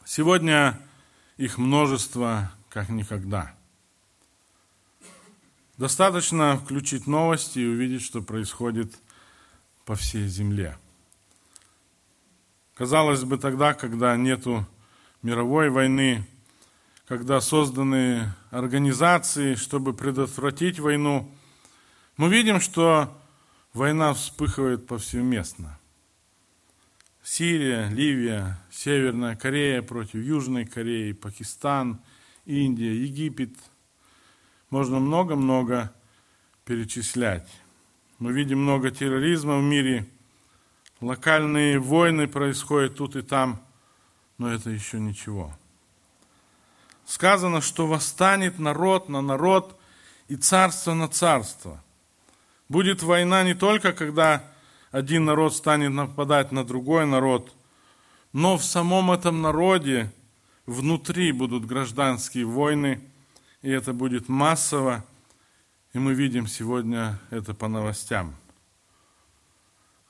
Сегодня 0.03 0.79
их 1.37 1.59
множество 1.59 2.51
как 2.69 2.89
никогда. 2.89 3.55
Достаточно 5.77 6.57
включить 6.57 7.05
новости 7.05 7.59
и 7.59 7.67
увидеть, 7.67 8.01
что 8.01 8.23
происходит 8.23 8.91
по 9.85 9.95
всей 9.95 10.27
земле. 10.27 10.75
Казалось 12.73 13.23
бы, 13.23 13.37
тогда, 13.37 13.75
когда 13.75 14.17
нету 14.17 14.65
мировой 15.21 15.69
войны, 15.69 16.25
когда 17.09 17.41
созданы 17.41 18.31
организации, 18.51 19.55
чтобы 19.55 19.95
предотвратить 19.95 20.79
войну, 20.79 21.27
мы 22.17 22.29
видим, 22.29 22.61
что 22.61 23.19
война 23.73 24.13
вспыхивает 24.13 24.85
повсеместно. 24.85 25.79
Сирия, 27.23 27.89
Ливия, 27.89 28.59
Северная 28.69 29.35
Корея 29.35 29.81
против 29.81 30.23
Южной 30.23 30.65
Кореи, 30.65 31.13
Пакистан, 31.13 31.99
Индия, 32.45 32.93
Египет. 32.93 33.55
Можно 34.69 34.99
много-много 34.99 35.91
перечислять. 36.63 37.49
Мы 38.19 38.33
видим 38.33 38.61
много 38.61 38.91
терроризма 38.91 39.57
в 39.57 39.63
мире, 39.63 40.07
локальные 41.01 41.79
войны 41.79 42.27
происходят 42.27 42.97
тут 42.97 43.15
и 43.15 43.23
там, 43.23 43.59
но 44.37 44.53
это 44.53 44.69
еще 44.69 44.99
ничего. 44.99 45.55
Сказано, 47.09 47.59
что 47.59 47.87
восстанет 47.87 48.59
народ 48.59 49.09
на 49.09 49.21
народ 49.21 49.75
и 50.27 50.35
царство 50.35 50.93
на 50.93 51.07
царство. 51.07 51.83
Будет 52.69 53.01
война 53.01 53.41
не 53.41 53.55
только, 53.55 53.93
когда 53.93 54.43
один 54.91 55.25
народ 55.25 55.55
станет 55.55 55.89
нападать 55.89 56.51
на 56.51 56.63
другой 56.63 57.07
народ, 57.07 57.51
но 58.31 58.59
в 58.59 58.63
самом 58.63 59.11
этом 59.11 59.41
народе 59.41 60.11
внутри 60.67 61.31
будут 61.31 61.65
гражданские 61.65 62.45
войны, 62.45 63.01
и 63.63 63.71
это 63.71 63.91
будет 63.91 64.29
массово, 64.29 65.03
и 65.93 65.97
мы 65.97 66.13
видим 66.13 66.45
сегодня 66.45 67.19
это 67.31 67.55
по 67.55 67.67
новостям. 67.67 68.35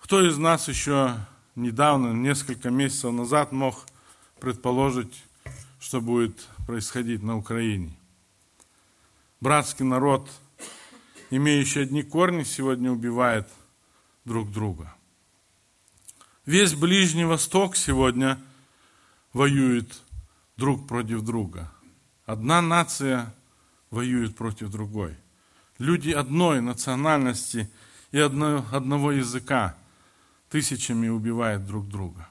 Кто 0.02 0.22
из 0.28 0.38
нас 0.38 0.68
еще 0.68 1.16
недавно, 1.56 2.12
несколько 2.12 2.70
месяцев 2.70 3.14
назад 3.14 3.54
мог 3.54 3.86
предположить, 4.42 5.24
что 5.80 6.02
будет 6.02 6.46
происходить 6.70 7.24
на 7.24 7.36
Украине? 7.36 7.98
Братский 9.42 9.84
народ, 9.84 10.30
имеющий 11.32 11.80
одни 11.80 12.04
корни, 12.04 12.44
сегодня 12.44 12.92
убивает– 12.92 13.50
друг 14.24 14.52
друга. 14.52 14.94
Весь 16.46 16.76
Ближний 16.76 17.26
Восток 17.26 17.76
сегодня 17.76 18.40
воюет 19.34 20.04
друг 20.58 20.88
против 20.88 21.24
друга. 21.24 21.72
Одна 22.28 22.62
нация 22.62 23.34
воюет 23.90 24.36
против 24.36 24.70
другой. 24.70 25.18
Люди 25.80 26.12
одной 26.12 26.62
национальности 26.62 27.68
и 28.12 28.20
одно, 28.20 28.64
одного 28.72 29.12
языка 29.12 29.76
тысячами 30.52 31.08
убивают 31.08 31.66
друг 31.66 31.88
друга. 31.88 32.30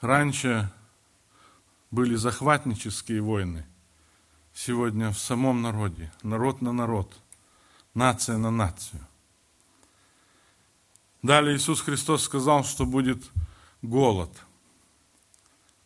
Раньше 0.00 0.72
были 1.90 2.14
захватнические 2.14 3.20
войны. 3.22 3.66
Сегодня 4.54 5.10
в 5.10 5.18
самом 5.18 5.62
народе, 5.62 6.12
народ 6.22 6.62
на 6.62 6.72
народ, 6.72 7.16
нация 7.94 8.38
на 8.38 8.50
нацию– 8.50 9.00
Далее 11.26 11.56
Иисус 11.56 11.80
Христос 11.80 12.22
сказал, 12.22 12.62
что 12.62 12.86
будет 12.86 13.20
голод. 13.82 14.30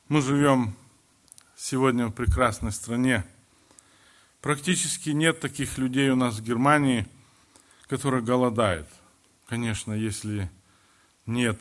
Мы 0.07 0.21
живем 0.21 0.77
сегодня 1.57 2.09
в 2.09 2.13
прекрасной 2.13 2.73
стране. 2.73 3.25
Практически 4.43 5.09
нет 5.09 5.41
таких 5.41 5.79
людей 5.79 6.11
у 6.11 6.15
нас 6.15 6.35
в 6.37 6.43
Германии, 6.43 7.07
которые 7.87 8.23
голодают. 8.23 8.87
Конечно, 9.47 9.95
если 9.95 10.51
нет 11.25 11.59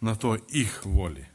на 0.00 0.14
то 0.14 0.36
их 0.36 0.84
воли. 0.84 1.28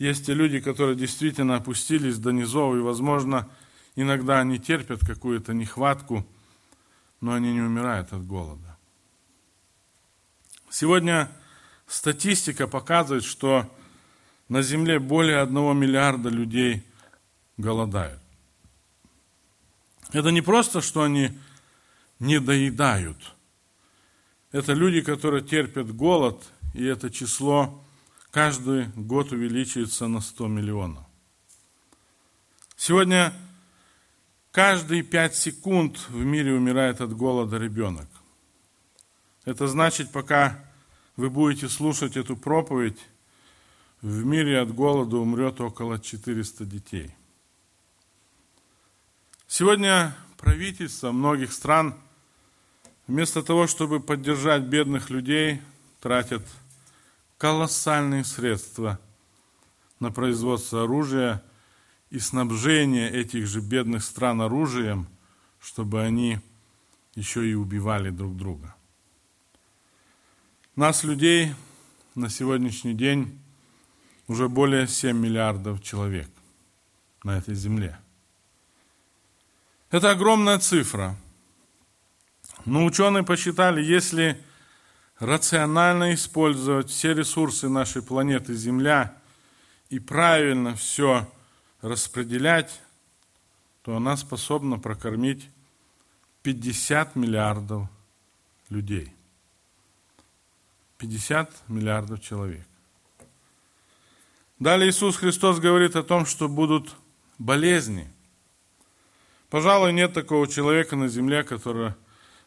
Есть 0.00 0.30
и 0.30 0.34
люди, 0.34 0.60
которые 0.60 0.96
действительно 0.96 1.56
опустились 1.56 2.16
до 2.16 2.30
низов, 2.30 2.74
и, 2.74 2.78
возможно, 2.78 3.46
иногда 3.96 4.40
они 4.40 4.58
терпят 4.58 5.00
какую-то 5.00 5.52
нехватку, 5.52 6.26
но 7.20 7.34
они 7.34 7.52
не 7.52 7.60
умирают 7.60 8.10
от 8.14 8.26
голода. 8.26 8.78
Сегодня 10.70 11.30
статистика 11.86 12.66
показывает, 12.66 13.24
что 13.24 13.70
на 14.48 14.62
Земле 14.62 14.98
более 14.98 15.40
одного 15.40 15.74
миллиарда 15.74 16.30
людей 16.30 16.82
голодают. 17.58 18.22
Это 20.12 20.30
не 20.30 20.40
просто, 20.40 20.80
что 20.80 21.02
они 21.02 21.38
не 22.18 22.40
доедают. 22.40 23.18
Это 24.50 24.72
люди, 24.72 25.02
которые 25.02 25.44
терпят 25.44 25.94
голод, 25.94 26.42
и 26.72 26.86
это 26.86 27.10
число 27.10 27.84
каждый 28.30 28.86
год 28.96 29.32
увеличивается 29.32 30.08
на 30.08 30.20
100 30.20 30.48
миллионов. 30.48 31.04
Сегодня 32.76 33.32
каждые 34.52 35.02
5 35.02 35.36
секунд 35.36 35.98
в 36.08 36.24
мире 36.24 36.54
умирает 36.54 37.00
от 37.00 37.14
голода 37.14 37.58
ребенок. 37.58 38.08
Это 39.44 39.66
значит, 39.68 40.10
пока 40.12 40.64
вы 41.16 41.30
будете 41.30 41.68
слушать 41.68 42.16
эту 42.16 42.36
проповедь, 42.36 42.98
в 44.00 44.24
мире 44.24 44.60
от 44.60 44.74
голода 44.74 45.18
умрет 45.18 45.60
около 45.60 45.98
400 45.98 46.64
детей. 46.64 47.14
Сегодня 49.46 50.16
правительство 50.38 51.12
многих 51.12 51.52
стран 51.52 51.94
вместо 53.06 53.42
того, 53.42 53.66
чтобы 53.66 54.00
поддержать 54.00 54.62
бедных 54.62 55.10
людей, 55.10 55.60
тратят 56.00 56.42
колоссальные 57.40 58.22
средства 58.24 59.00
на 59.98 60.12
производство 60.12 60.82
оружия 60.82 61.42
и 62.10 62.18
снабжение 62.18 63.10
этих 63.10 63.46
же 63.46 63.62
бедных 63.62 64.04
стран 64.04 64.42
оружием, 64.42 65.08
чтобы 65.58 66.02
они 66.02 66.38
еще 67.14 67.48
и 67.48 67.54
убивали 67.54 68.10
друг 68.10 68.36
друга. 68.36 68.74
Нас, 70.76 71.02
людей, 71.02 71.54
на 72.14 72.28
сегодняшний 72.28 72.92
день 72.92 73.40
уже 74.28 74.50
более 74.50 74.86
7 74.86 75.16
миллиардов 75.16 75.82
человек 75.82 76.28
на 77.24 77.38
этой 77.38 77.54
земле. 77.54 77.98
Это 79.90 80.10
огромная 80.10 80.58
цифра. 80.58 81.16
Но 82.66 82.84
ученые 82.84 83.24
посчитали, 83.24 83.82
если 83.82 84.38
рационально 85.20 86.14
использовать 86.14 86.90
все 86.90 87.14
ресурсы 87.14 87.68
нашей 87.68 88.02
планеты 88.02 88.54
Земля 88.54 89.16
и 89.90 89.98
правильно 89.98 90.74
все 90.74 91.30
распределять, 91.82 92.80
то 93.82 93.96
она 93.96 94.16
способна 94.16 94.78
прокормить 94.78 95.48
50 96.42 97.16
миллиардов 97.16 97.86
людей. 98.70 99.12
50 100.98 101.68
миллиардов 101.68 102.20
человек. 102.20 102.66
Далее 104.58 104.90
Иисус 104.90 105.16
Христос 105.16 105.58
говорит 105.58 105.96
о 105.96 106.02
том, 106.02 106.26
что 106.26 106.48
будут 106.48 106.94
болезни. 107.38 108.10
Пожалуй, 109.48 109.92
нет 109.92 110.12
такого 110.12 110.46
человека 110.46 110.96
на 110.96 111.08
земле, 111.08 111.42
который 111.42 111.94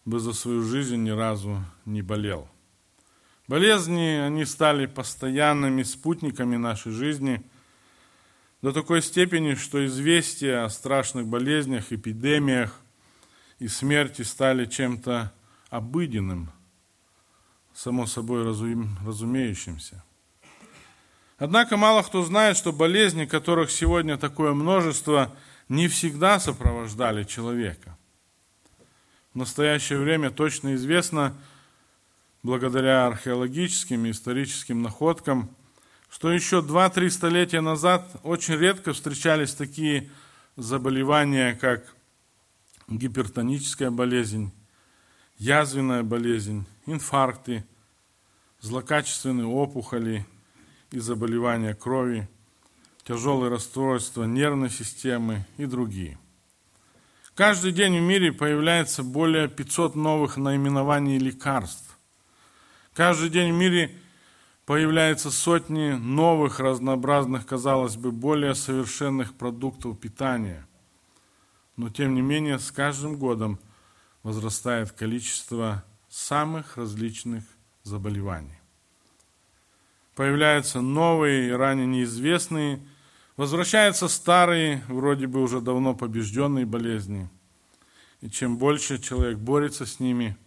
бы 0.06 0.20
за 0.20 0.34
свою 0.34 0.64
жизнь 0.64 0.98
ни 0.98 1.10
разу 1.10 1.64
не 1.86 2.02
болел. 2.02 2.48
Болезни, 3.54 4.18
они 4.18 4.46
стали 4.46 4.88
постоянными 4.88 5.84
спутниками 5.84 6.56
нашей 6.56 6.92
жизни 6.92 7.44
до 8.64 8.74
такой 8.74 9.04
степени, 9.04 9.54
что 9.54 9.86
известия 9.86 10.66
о 10.66 10.70
страшных 10.72 11.28
болезнях, 11.28 11.92
эпидемиях 11.94 12.80
и 13.60 13.68
смерти 13.68 14.24
стали 14.24 14.66
чем-то 14.66 15.32
обыденным– 15.70 16.52
само 17.76 18.08
собой 18.08 18.44
разумеющимся. 18.44 20.04
Однако 21.38 21.78
мало 21.78 22.02
кто 22.02 22.24
знает, 22.24 22.58
что 22.58 22.74
болезни, 22.74 23.26
которых 23.26 23.70
сегодня 23.70 24.18
такое 24.18 24.54
множество, 24.56 25.32
не 25.70 25.88
всегда 25.90 26.40
сопровождали 26.40 27.24
человека. 27.24 28.00
В 29.36 29.38
настоящее 29.38 30.00
время 30.00 30.32
точно 30.32 30.74
известно, 30.74 31.36
благодаря 32.44 33.08
археологическим 33.08 34.06
и 34.06 34.12
историческим 34.12 34.82
находкам, 34.82 35.50
что 36.10 36.32
еще 36.32 36.60
2-3 36.60 37.10
столетия 37.10 37.62
назад 37.62 38.08
очень 38.24 38.56
редко 38.56 38.94
встречались 38.94 39.56
такие 39.56 40.12
заболевания, 40.56 41.58
как 41.60 41.96
гипертоническая 42.88 43.90
болезнь, 43.90 44.52
язвенная 45.38 46.04
болезнь, 46.04 46.66
инфаркты, 46.86 47.66
злокачественные 48.60 49.48
опухоли 49.48 50.26
и 50.92 51.00
заболевания 51.00 51.74
крови, 51.74 52.30
тяжелые 53.04 53.50
расстройства 53.50 54.26
нервной 54.26 54.70
системы 54.70 55.46
и 55.58 55.66
другие. 55.66 56.20
Каждый 57.36 57.72
день 57.72 57.98
в 57.98 58.02
мире 58.02 58.32
появляется 58.32 59.02
более 59.02 59.48
500 59.48 59.96
новых 59.96 60.38
наименований 60.38 61.18
лекарств. 61.18 61.93
Каждый 62.94 63.30
день 63.30 63.52
в 63.52 63.56
мире 63.56 63.92
появляются 64.68 65.32
сотни 65.32 65.94
новых, 65.94 66.60
разнообразных, 66.60 67.48
казалось 67.48 67.98
бы, 67.98 68.12
более 68.12 68.54
совершенных 68.54 69.34
продуктов 69.34 70.00
питания. 70.00 70.68
Но, 71.76 71.90
тем 71.90 72.14
не 72.14 72.22
менее, 72.22 72.60
с 72.60 72.72
каждым 72.72 73.18
годом 73.18 73.60
возрастает 74.22 74.92
количество 74.92 75.84
самых 76.08 76.78
различных 76.78 77.44
заболеваний. 77.82 78.60
Появляются 80.14 80.82
новые, 80.82 81.56
ранее 81.56 81.88
неизвестные, 81.88 82.80
возвращаются 83.38 84.08
старые, 84.08 84.84
вроде 84.88 85.26
бы 85.26 85.42
уже 85.42 85.62
давно 85.62 85.96
побежденные 85.96 86.68
болезни. 86.68 87.28
И 88.22 88.30
чем 88.30 88.60
больше 88.60 89.00
человек 89.00 89.40
борется 89.40 89.88
с 89.88 90.00
ними, 90.00 90.38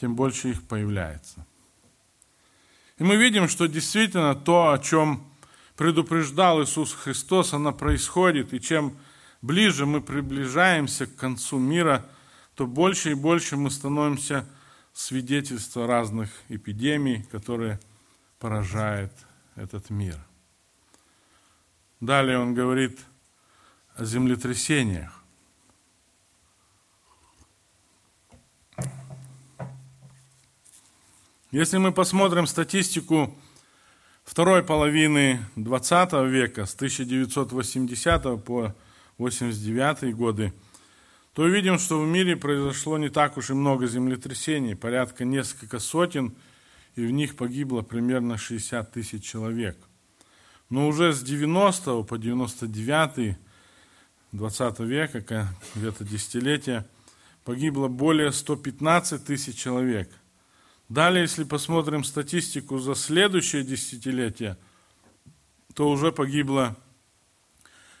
тем 0.00 0.16
больше 0.16 0.48
их 0.48 0.66
появляется. 0.66 1.46
И 2.98 3.04
мы 3.04 3.16
видим, 3.16 3.48
что 3.48 3.66
действительно 3.66 4.34
то, 4.34 4.72
о 4.72 4.78
чем 4.78 5.22
предупреждал 5.76 6.62
Иисус 6.62 6.94
Христос, 6.94 7.52
оно 7.52 7.72
происходит. 7.72 8.54
И 8.54 8.60
чем 8.60 8.96
ближе 9.42 9.84
мы 9.84 10.00
приближаемся 10.00 11.06
к 11.06 11.14
концу 11.14 11.58
мира, 11.58 12.06
то 12.54 12.66
больше 12.66 13.10
и 13.10 13.14
больше 13.14 13.56
мы 13.56 13.70
становимся 13.70 14.48
свидетельством 14.94 15.86
разных 15.86 16.30
эпидемий, 16.48 17.24
которые 17.24 17.78
поражают 18.38 19.12
этот 19.56 19.90
мир. 19.90 20.18
Далее 22.00 22.38
он 22.38 22.54
говорит 22.54 22.98
о 23.94 24.04
землетрясениях. 24.04 25.15
Если 31.56 31.78
мы 31.78 31.90
посмотрим 31.90 32.46
статистику 32.46 33.34
второй 34.24 34.62
половины 34.62 35.40
20 35.56 36.12
века, 36.28 36.66
с 36.66 36.74
1980 36.74 38.44
по 38.44 38.74
89 39.16 40.14
годы, 40.14 40.52
то 41.32 41.44
увидим, 41.44 41.78
что 41.78 41.98
в 41.98 42.06
мире 42.06 42.36
произошло 42.36 42.98
не 42.98 43.08
так 43.08 43.38
уж 43.38 43.48
и 43.48 43.54
много 43.54 43.86
землетрясений, 43.86 44.76
порядка 44.76 45.24
несколько 45.24 45.78
сотен, 45.78 46.34
и 46.94 47.06
в 47.06 47.10
них 47.10 47.36
погибло 47.36 47.80
примерно 47.80 48.36
60 48.36 48.92
тысяч 48.92 49.24
человек. 49.24 49.78
Но 50.68 50.86
уже 50.86 51.14
с 51.14 51.22
90 51.22 52.02
по 52.02 52.18
99 52.18 53.38
20 54.32 54.78
века, 54.80 55.48
где-то 55.74 56.04
десятилетия, 56.04 56.86
погибло 57.44 57.88
более 57.88 58.30
115 58.30 59.24
тысяч 59.24 59.56
человек– 59.56 60.10
Далее, 60.88 61.22
если 61.22 61.42
посмотрим 61.44 62.04
статистику 62.04 62.78
за 62.78 62.94
следующее 62.94 63.64
десятилетие, 63.64 64.56
то 65.74 65.88
уже 65.90 66.12
погибло 66.12 66.76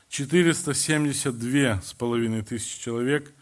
472 0.08 1.82
с 1.82 1.92
половиной 1.94 2.42
тысяч 2.42 2.78
человек 2.78 3.34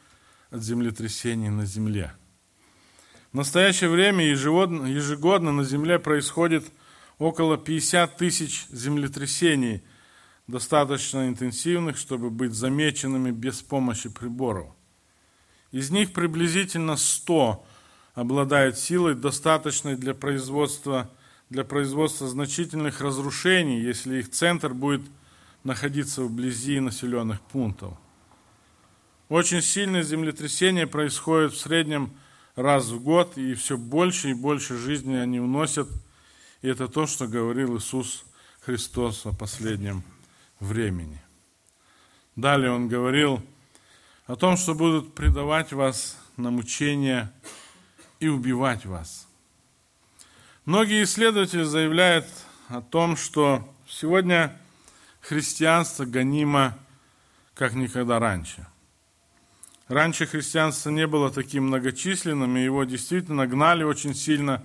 от 0.51 0.63
землетрясений 0.63 1.51
на 1.51 1.67
Земле. 1.67 2.15
В 3.33 3.37
настоящее 3.37 3.91
время 3.91 4.25
ежегодно 4.25 5.53
на 5.53 5.65
Земле 5.65 5.99
происходит 5.99 6.65
около 7.19 7.59
50 7.59 8.17
тысяч 8.17 8.67
землетрясений, 8.71 9.83
достаточно 10.47 11.29
интенсивных, 11.29 11.99
чтобы 11.99 12.31
быть 12.31 12.53
замеченными 12.53 13.31
без 13.31 13.61
помощи 13.61 14.09
приборов. 14.09 14.73
Из 15.71 15.91
них 15.91 16.13
приблизительно 16.13 16.97
100 16.97 17.67
обладают 18.15 18.79
силой, 18.79 19.15
достаточной 19.15 19.97
для 19.97 20.15
производства, 20.15 21.11
для 21.51 21.65
производства 21.65 22.29
значительных 22.29 23.01
разрушений, 23.01 23.81
если 23.81 24.19
их 24.19 24.31
центр 24.31 24.73
будет 24.73 25.03
находиться 25.65 26.23
вблизи 26.23 26.81
населенных 26.81 27.41
пунктов. 27.41 27.95
Очень 29.29 29.63
сильные 29.63 30.03
землетрясения 30.03 30.87
происходят 30.87 31.53
в 31.55 31.59
среднем 31.59 32.13
раз 32.55 32.89
в 32.89 33.03
год, 33.03 33.37
и 33.37 33.55
все 33.55 33.77
больше 33.77 34.31
и 34.31 34.35
больше 34.35 34.77
жизни 34.77 35.17
они 35.17 35.41
уносят. 35.41 35.89
И 36.63 36.69
это 36.69 36.89
то, 36.89 37.07
что 37.07 37.27
говорил 37.27 37.77
Иисус 37.77 38.25
Христос 38.61 39.27
о 39.27 39.33
последнем 39.33 40.05
времени. 40.61 41.21
Далее 42.37 42.71
Он 42.71 42.89
говорил 42.89 43.43
о 44.27 44.37
том, 44.37 44.57
что 44.57 44.75
будут 44.75 45.15
предавать 45.15 45.73
вас 45.73 46.19
на 46.37 46.51
мучения 46.51 47.33
и 48.21 48.29
убивать 48.29 48.87
вас. 48.87 49.29
Многие 50.65 51.05
исследователи 51.05 51.63
заявляют 51.63 52.27
о 52.69 52.81
том, 52.81 53.17
что 53.17 53.69
сегодня 53.87 54.59
христианство 55.21 56.05
гонимо 56.05 56.79
как 57.55 57.75
никогда 57.75 58.19
раньше. 58.19 58.67
Раньше 59.89 60.27
христианство 60.27 60.91
не 60.91 61.07
было 61.07 61.31
таким 61.31 61.67
многочисленным, 61.67 62.57
и 62.57 62.65
его 62.65 62.85
действительно 62.85 63.47
гнали 63.47 63.85
очень 63.85 64.15
сильно. 64.15 64.65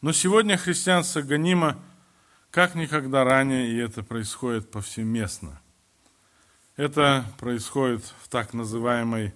Но 0.00 0.12
сегодня 0.12 0.56
христианство 0.56 1.22
гонимо 1.22 1.78
как 2.50 2.74
никогда 2.74 3.24
ранее, 3.24 3.70
и 3.70 3.76
это 3.76 4.02
происходит 4.02 4.70
повсеместно. 4.70 5.60
Это 6.76 7.24
происходит 7.38 8.04
в 8.22 8.28
так 8.28 8.54
называемой 8.54 9.34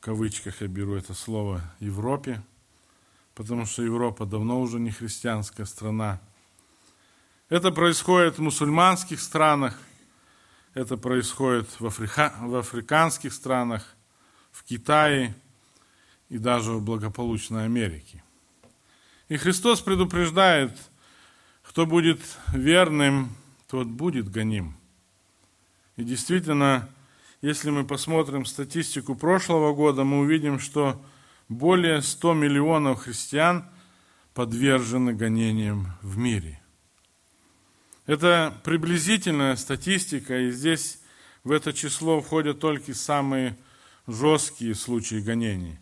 кавычках 0.00 0.60
я 0.60 0.68
беру 0.68 0.94
это 0.94 1.14
слово, 1.14 1.62
Европе, 1.80 2.42
потому 3.34 3.66
что 3.66 3.82
Европа 3.82 4.26
давно 4.26 4.60
уже 4.60 4.78
не 4.80 4.90
христианская 4.90 5.64
страна. 5.64 6.20
Это 7.48 7.70
происходит 7.70 8.38
в 8.38 8.42
мусульманских 8.42 9.20
странах, 9.20 9.78
это 10.74 10.96
происходит 10.96 11.68
в, 11.80 11.86
Африка, 11.86 12.34
в 12.40 12.54
африканских 12.56 13.32
странах, 13.32 13.94
в 14.52 14.64
Китае 14.64 15.34
и 16.28 16.38
даже 16.38 16.72
в 16.72 16.82
благополучной 16.82 17.64
Америке. 17.64 18.22
И 19.28 19.36
Христос 19.36 19.80
предупреждает, 19.80 20.76
кто 21.62 21.86
будет 21.86 22.20
верным, 22.52 23.34
тот 23.68 23.86
будет 23.86 24.30
гоним. 24.30 24.74
И 25.96 26.04
действительно, 26.04 26.88
если 27.40 27.70
мы 27.70 27.84
посмотрим 27.84 28.44
статистику 28.44 29.14
прошлого 29.14 29.72
года, 29.72 30.04
мы 30.04 30.20
увидим, 30.20 30.58
что 30.58 31.00
более 31.48 32.02
100 32.02 32.34
миллионов 32.34 33.00
христиан 33.02 33.64
подвержены 34.34 35.14
гонениям 35.14 35.92
в 36.02 36.18
мире. 36.18 36.60
Это 38.06 38.54
приблизительная 38.64 39.54
статистика, 39.56 40.38
и 40.38 40.50
здесь 40.50 41.00
в 41.44 41.52
это 41.52 41.72
число 41.72 42.20
входят 42.20 42.58
только 42.58 42.94
самые 42.94 43.56
жесткие 44.06 44.74
случаи 44.74 45.20
гонений. 45.20 45.78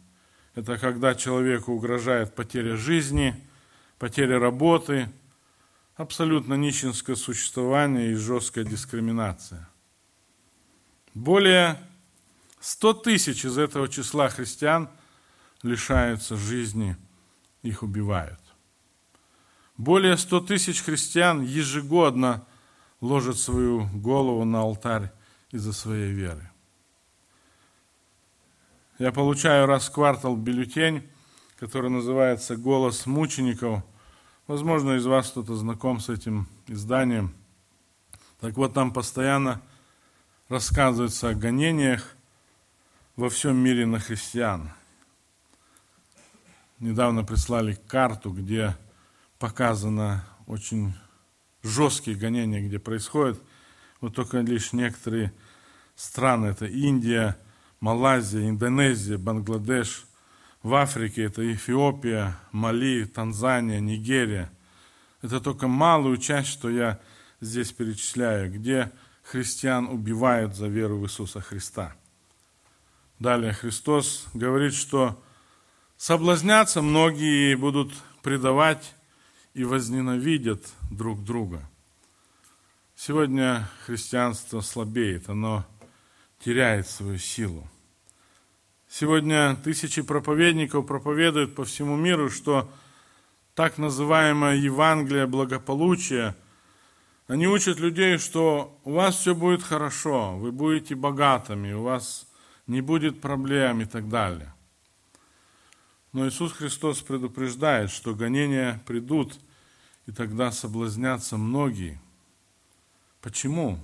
Это 0.55 0.77
когда 0.79 1.14
человеку 1.14 1.73
угрожает 1.73 2.35
потеря 2.35 2.77
жизни, 2.77 3.35
потеря 3.99 4.38
работы, 4.38 5.09
абсолютно 5.95 6.55
нищенское 6.55 7.16
существование 7.16 8.12
и 8.12 8.14
жесткая 8.14 8.64
дискриминация– 8.64 9.69
более 11.17 11.79
100 12.61 12.93
тысяч 12.93 13.47
из 13.47 13.57
этого 13.57 13.89
числа 13.89 14.29
христиан 14.29 14.91
лишаются 15.63 16.37
жизни, 16.37 16.95
их 17.63 17.83
убивают. 17.83 18.39
Более 19.79 20.19
100 20.19 20.41
тысяч 20.41 20.83
христиан 20.83 21.41
ежегодно 21.41 22.47
ложат 23.01 23.39
свою 23.39 23.87
голову 23.95 24.45
на 24.45 24.61
алтарь 24.61 25.11
из-за 25.53 25.73
своей 25.73 26.13
веры. 26.13 26.51
Я 28.99 29.11
получаю 29.11 29.65
раз 29.65 29.89
в 29.89 29.93
квартал 29.93 30.37
бюллетень, 30.37 31.09
который 31.59 31.89
называется 31.89 32.57
«Голос 32.57 33.07
мучеников». 33.07 33.83
Возможно, 34.47 34.93
из 34.93 35.07
вас 35.07 35.31
кто-то 35.31 35.55
знаком 35.55 35.99
с 35.99 36.11
этим 36.11 36.47
изданием. 36.67 37.35
Так 38.39 38.55
вот, 38.59 38.75
там 38.75 38.93
постоянно 38.93 39.63
рассказывается 40.49 41.31
о 41.31 41.35
гонениях, 41.35 42.15
во 43.17 43.31
всем 43.31 43.57
мире 43.57 43.87
на 43.87 43.99
христиан. 43.99 44.71
Недавно 46.79 47.25
прислали 47.25 47.79
карту, 47.89 48.31
где 48.31 48.77
показано 49.39 50.25
очень 50.47 50.95
жесткие 51.63 52.17
гонения, 52.17 52.61
где 52.61 52.79
происходят. 52.79 53.41
Вот 54.03 54.15
только 54.15 54.41
лишь 54.41 54.75
некоторые 54.75 55.33
страны, 55.95 56.49
это 56.49 56.67
Индия, 56.67 57.39
Малайзия, 57.81 58.49
Индонезия, 58.49 59.17
Бангладеш. 59.17 60.05
В 60.63 60.75
Африке 60.75 61.25
это 61.25 61.51
Эфиопия, 61.51 62.37
Мали, 62.53 63.05
Танзания, 63.05 63.81
Нигерия. 63.81 64.51
Это 65.23 65.41
только 65.41 65.69
малую 65.69 66.19
часть, 66.19 66.49
что 66.49 66.69
я 66.69 67.01
здесь 67.41 67.73
перечисляю, 67.73 68.53
где 68.53 68.93
христиан 69.31 69.89
убивают 69.89 70.55
за 70.55 70.69
веру 70.69 70.99
в 70.99 71.05
Иисуса 71.05 71.41
Христа. 71.41 71.95
Далее 73.19 73.53
Христос 73.53 74.27
говорит, 74.35 74.75
что 74.75 75.21
соблазняться 75.97 76.81
многие 76.83 77.55
будут 77.57 77.93
предавать 78.23 78.95
и 79.55 79.65
возненавидят 79.65 80.62
друг 80.91 81.25
друга. 81.25 81.69
Сегодня 82.95 83.69
христианство 83.85 84.61
слабеет, 84.61 85.29
оно 85.29 85.67
теряет 86.45 86.87
свою 86.87 87.19
силу. 87.19 87.67
Сегодня 88.89 89.57
тысячи 89.57 90.03
проповедников 90.03 90.87
проповедуют 90.87 91.55
по 91.55 91.65
всему 91.65 91.97
миру, 91.97 92.31
что 92.31 92.71
так 93.55 93.79
называемое 93.79 94.57
Евангелие 94.57 95.27
благополучия, 95.27 96.37
они 97.27 97.49
учат 97.49 97.81
людей, 97.81 98.19
что 98.19 98.79
у 98.85 98.93
вас 98.93 99.17
все 99.17 99.35
будет 99.35 99.62
хорошо, 99.62 100.37
вы 100.37 100.53
будете 100.53 100.95
богатыми, 100.95 101.73
у 101.73 101.83
вас 101.83 102.27
не 102.67 102.81
будет 102.81 103.21
проблем 103.21 103.81
и 103.81 103.85
так 103.85 104.09
далее. 104.09 104.53
Но 106.12 106.29
Иисус 106.29 106.53
Христос 106.53 107.03
предупреждает, 107.03 107.91
что 107.91 108.15
гонения 108.15 108.83
придут, 108.87 109.39
и 110.07 110.12
тогда 110.12 110.53
соблазнятся 110.53 111.37
многие. 111.37 112.01
Почему? 113.21 113.79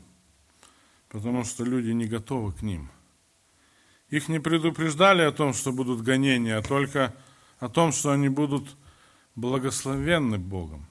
Потому 1.09 1.44
что 1.44 1.64
люди 1.64 1.90
не 1.90 2.07
готовы 2.07 2.52
к 2.52 2.62
ним. 2.62 2.88
Их 4.09 4.28
не 4.28 4.38
предупреждали 4.38 5.22
о 5.22 5.33
том, 5.33 5.52
что 5.52 5.72
будут 5.72 6.02
гонения, 6.02 6.59
а 6.59 6.62
только 6.62 7.14
о 7.59 7.68
том, 7.68 7.92
что 7.92 8.12
они 8.12 8.28
будут 8.28 8.76
благословенны 9.35 10.38
Богом. 10.38 10.87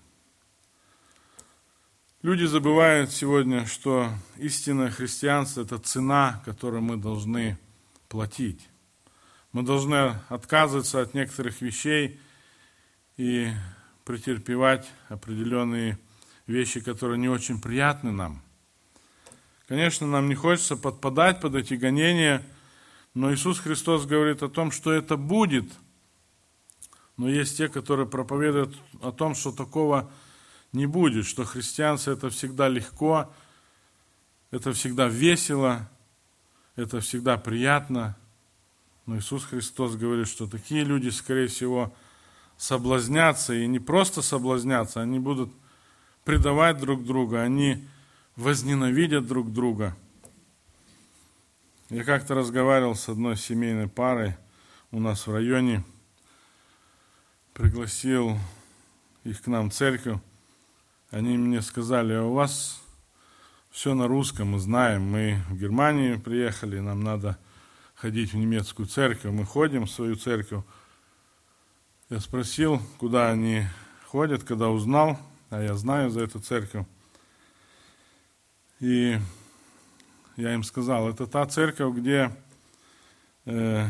Люди 2.24 2.44
забывают 2.44 3.10
сегодня, 3.12 3.66
что 3.66 4.12
истинное 4.38 4.92
христианство– 4.92 5.62
это 5.64 5.80
цена, 5.80 6.40
которую 6.46 6.84
мы 6.84 6.96
должны 6.96 7.58
платить. 8.10 8.70
Мы 9.54 9.64
должны 9.64 10.20
отказываться 10.30 11.02
от 11.02 11.16
некоторых 11.16 11.62
вещей 11.62 12.20
и 13.18 13.50
претерпевать 14.06 14.88
определенные 15.10 15.98
вещи, 16.46 16.80
которые 16.80 17.18
не 17.18 17.28
очень 17.28 17.60
приятны 17.60 18.12
нам. 18.12 18.44
Конечно, 19.68 20.06
нам 20.06 20.30
не 20.30 20.36
хочется 20.36 20.78
подпадать 20.78 21.42
под 21.42 21.56
эти 21.56 21.74
гонения, 21.74 22.46
но 23.16 23.34
Иисус 23.34 23.58
Христос 23.58 24.06
говорит 24.06 24.44
о 24.44 24.50
том, 24.50 24.70
что 24.70 24.94
это 24.94 25.18
будет. 25.18 25.72
Но 27.18 27.28
есть 27.28 27.58
те, 27.58 27.68
которые 27.68 28.06
проповедуют 28.06 28.78
о 29.02 29.12
том, 29.12 29.34
что 29.34 29.52
такого 29.52 30.12
не 30.74 30.86
будет, 30.86 31.26
что 31.26 31.44
христианство 31.46 32.12
это 32.12 32.30
всегда 32.30 32.68
легко, 32.70 33.34
это 34.52 34.74
всегда 34.74 35.08
весело, 35.08 35.90
это 36.76 37.00
всегда 37.02 37.38
приятно. 37.38 38.18
Но 39.06 39.18
Иисус 39.18 39.46
Христос 39.46 39.96
говорит, 39.96 40.28
что 40.28 40.48
такие 40.48 40.84
люди, 40.84 41.10
скорее 41.10 41.48
всего, 41.48 41.94
соблазнятся, 42.58 43.54
и 43.54 43.68
не 43.68 43.80
просто 43.80 44.22
соблазнятся, 44.22 45.02
они 45.02 45.20
будут 45.20 45.52
предавать 46.24 46.78
друг 46.80 47.04
друга, 47.04 47.42
они 47.42 47.88
возненавидят 48.36 49.28
друг 49.28 49.52
друга. 49.52 49.98
Я 51.90 52.04
как-то 52.04 52.36
разговаривал 52.36 52.96
с 52.96 53.10
одной 53.10 53.36
семейной 53.36 53.90
парой 53.90 54.38
у 54.92 55.00
нас 55.00 55.28
в 55.28 55.34
районе, 55.34 55.84
пригласил 57.54 58.38
их 59.24 59.42
к 59.42 59.48
нам 59.48 59.70
в 59.70 59.74
церковь. 59.74 60.20
Они 61.12 61.38
мне 61.38 61.62
сказали, 61.62 62.14
а 62.14 62.24
у 62.24 62.34
вас 62.34 62.82
все 63.70 63.94
на 63.94 64.08
русском, 64.08 64.52
мы 64.52 64.60
знаем, 64.60 65.04
мы 65.04 65.42
в 65.50 65.58
Германию 65.58 66.22
приехали, 66.22 66.80
нам 66.80 67.04
надо 67.04 67.38
ходить 67.96 68.32
в 68.32 68.38
немецкую 68.38 68.88
церковь, 68.88 69.34
мы 69.34 69.46
ходим 69.46 69.84
в 69.84 69.92
свою 69.92 70.16
церковь. 70.16 70.64
Я 72.10 72.22
спросил, 72.22 72.82
куда 72.98 73.30
они 73.30 73.66
ходят, 74.06 74.46
когда 74.46 74.70
узнал, 74.70 75.20
а 75.50 75.62
я 75.62 75.76
знаю 75.76 76.12
за 76.12 76.22
эту 76.22 76.40
церковь. 76.40 76.86
И 78.80 79.20
я 80.38 80.54
им 80.54 80.64
сказал, 80.64 81.10
это 81.10 81.28
та 81.28 81.46
церковь, 81.46 81.94
где 81.94 82.34
э, 83.44 83.86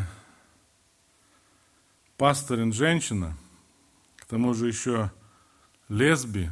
пасторин 2.18 2.74
женщина, 2.74 3.38
к 4.16 4.26
тому 4.26 4.56
же 4.56 4.68
еще 4.68 5.12
лесби, 5.88 6.50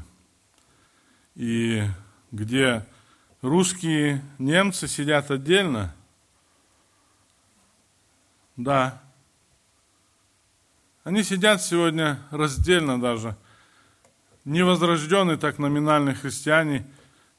и 1.39 1.86
где 2.34 2.86
русские 3.41 4.21
немцы 4.39 4.89
сидят 4.89 5.32
отдельно, 5.32 5.95
да, 8.58 9.02
они 11.06 11.23
сидят 11.23 11.62
сегодня 11.62 12.19
раздельно 12.30 12.99
даже. 12.99 13.38
Невозрожденные 14.43 15.38
так 15.38 15.60
номинальные 15.60 16.13
христиане 16.13 16.86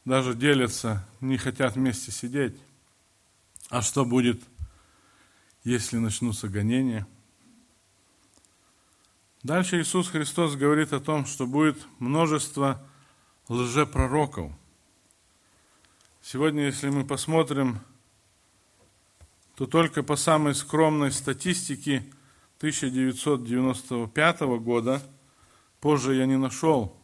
даже 0.07 0.35
делятся, 0.35 1.07
не 1.21 1.37
хотят 1.37 1.75
вместе 1.75 2.11
сидеть. 2.11 2.57
А 3.69 3.83
что 3.83 4.07
будет, 4.07 4.41
если 5.63 5.99
начнутся 5.99 6.49
гонения? 6.49 7.07
Дальше 9.43 9.79
Иисус 9.79 10.09
Христос 10.09 10.57
говорит 10.57 10.95
о 10.95 11.01
том, 11.01 11.27
что 11.27 11.47
будет 11.47 11.87
множество 11.99 12.83
лжепророков– 13.51 14.51
Сегодня, 16.23 16.67
если 16.67 16.91
мы 16.91 17.05
посмотрим, 17.05 17.81
то 19.57 19.67
только 19.67 20.03
по 20.03 20.17
самой 20.17 20.55
скромной 20.55 21.11
статистике 21.13 22.05
1995 22.59 24.41
года, 24.61 25.03
позже 25.81 26.15
я 26.15 26.27
не 26.27 26.37
нашел, 26.37 26.97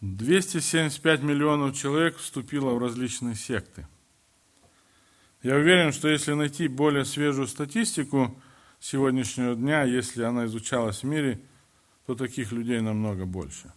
275 0.00 1.22
миллионов 1.22 1.76
человек 1.76 2.16
вступило 2.16 2.70
в 2.70 2.78
различные 2.78 3.34
секты. 3.34 3.86
Я 5.42 5.56
уверен, 5.56 5.92
что 5.92 6.08
если 6.08 6.32
найти 6.32 6.66
более 6.66 7.04
свежую 7.04 7.46
статистику 7.46 8.40
сегодняшнего 8.80 9.54
дня, 9.54 9.84
если 9.84 10.22
она 10.22 10.46
изучалась 10.46 11.02
в 11.02 11.06
мире, 11.06 11.40
то 12.06 12.14
таких 12.14 12.52
людей 12.52 12.80
намного 12.80 13.26
больше. 13.26 13.72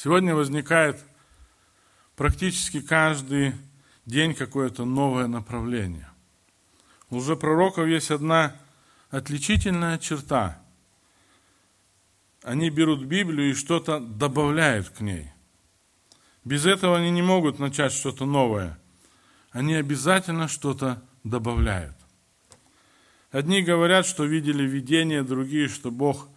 Сегодня 0.00 0.32
возникает 0.32 1.04
практически 2.14 2.80
каждый 2.80 3.52
день 4.06 4.32
какое-то 4.32 4.84
новое 4.84 5.26
направление. 5.26 6.08
У 7.10 7.16
лжепророков 7.16 7.88
есть 7.88 8.12
одна 8.12 8.54
отличительная 9.10 9.98
черта. 9.98 10.62
Они 12.44 12.70
берут 12.70 13.02
Библию 13.06 13.50
и 13.50 13.54
что-то 13.54 13.98
добавляют 13.98 14.88
к 14.88 15.00
ней. 15.00 15.32
Без 16.44 16.64
этого 16.64 16.98
они 16.98 17.10
не 17.10 17.22
могут 17.22 17.58
начать 17.58 17.90
что-то 17.90 18.24
новое. 18.24 18.78
Они 19.50 19.74
обязательно 19.74 20.46
что-то 20.46 21.02
добавляют. 21.24 21.96
Одни 23.32 23.62
говорят, 23.62 24.06
что 24.06 24.22
видели 24.22 24.62
видение, 24.62 25.24
другие, 25.24 25.66
что 25.66 25.90
Бог 25.90 26.28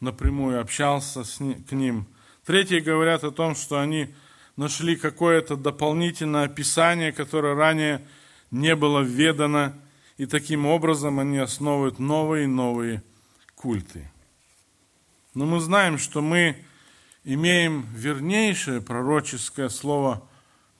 напрямую 0.00 0.58
общался 0.58 1.22
с 1.22 1.38
ним, 1.38 1.62
к 1.64 1.72
ним. 1.72 2.06
Третьи 2.50 2.80
говорят 2.80 3.22
о 3.22 3.30
том, 3.30 3.54
что 3.54 3.78
они 3.78 4.12
нашли 4.56 4.96
какое-то 4.96 5.54
дополнительное 5.54 6.46
описание, 6.46 7.12
которое 7.12 7.54
ранее 7.54 8.04
не 8.50 8.74
было 8.74 9.02
введано, 9.02 9.78
и 10.16 10.26
таким 10.26 10.66
образом 10.66 11.20
они 11.20 11.38
основывают 11.38 12.00
новые 12.00 12.46
и 12.46 12.48
новые 12.48 13.04
культы. 13.54 14.10
Но 15.32 15.46
мы 15.46 15.60
знаем, 15.60 15.96
что 15.96 16.22
мы 16.22 16.56
имеем 17.22 17.86
вернейшее 17.94 18.80
пророческое 18.80 19.68
слово, 19.68 20.28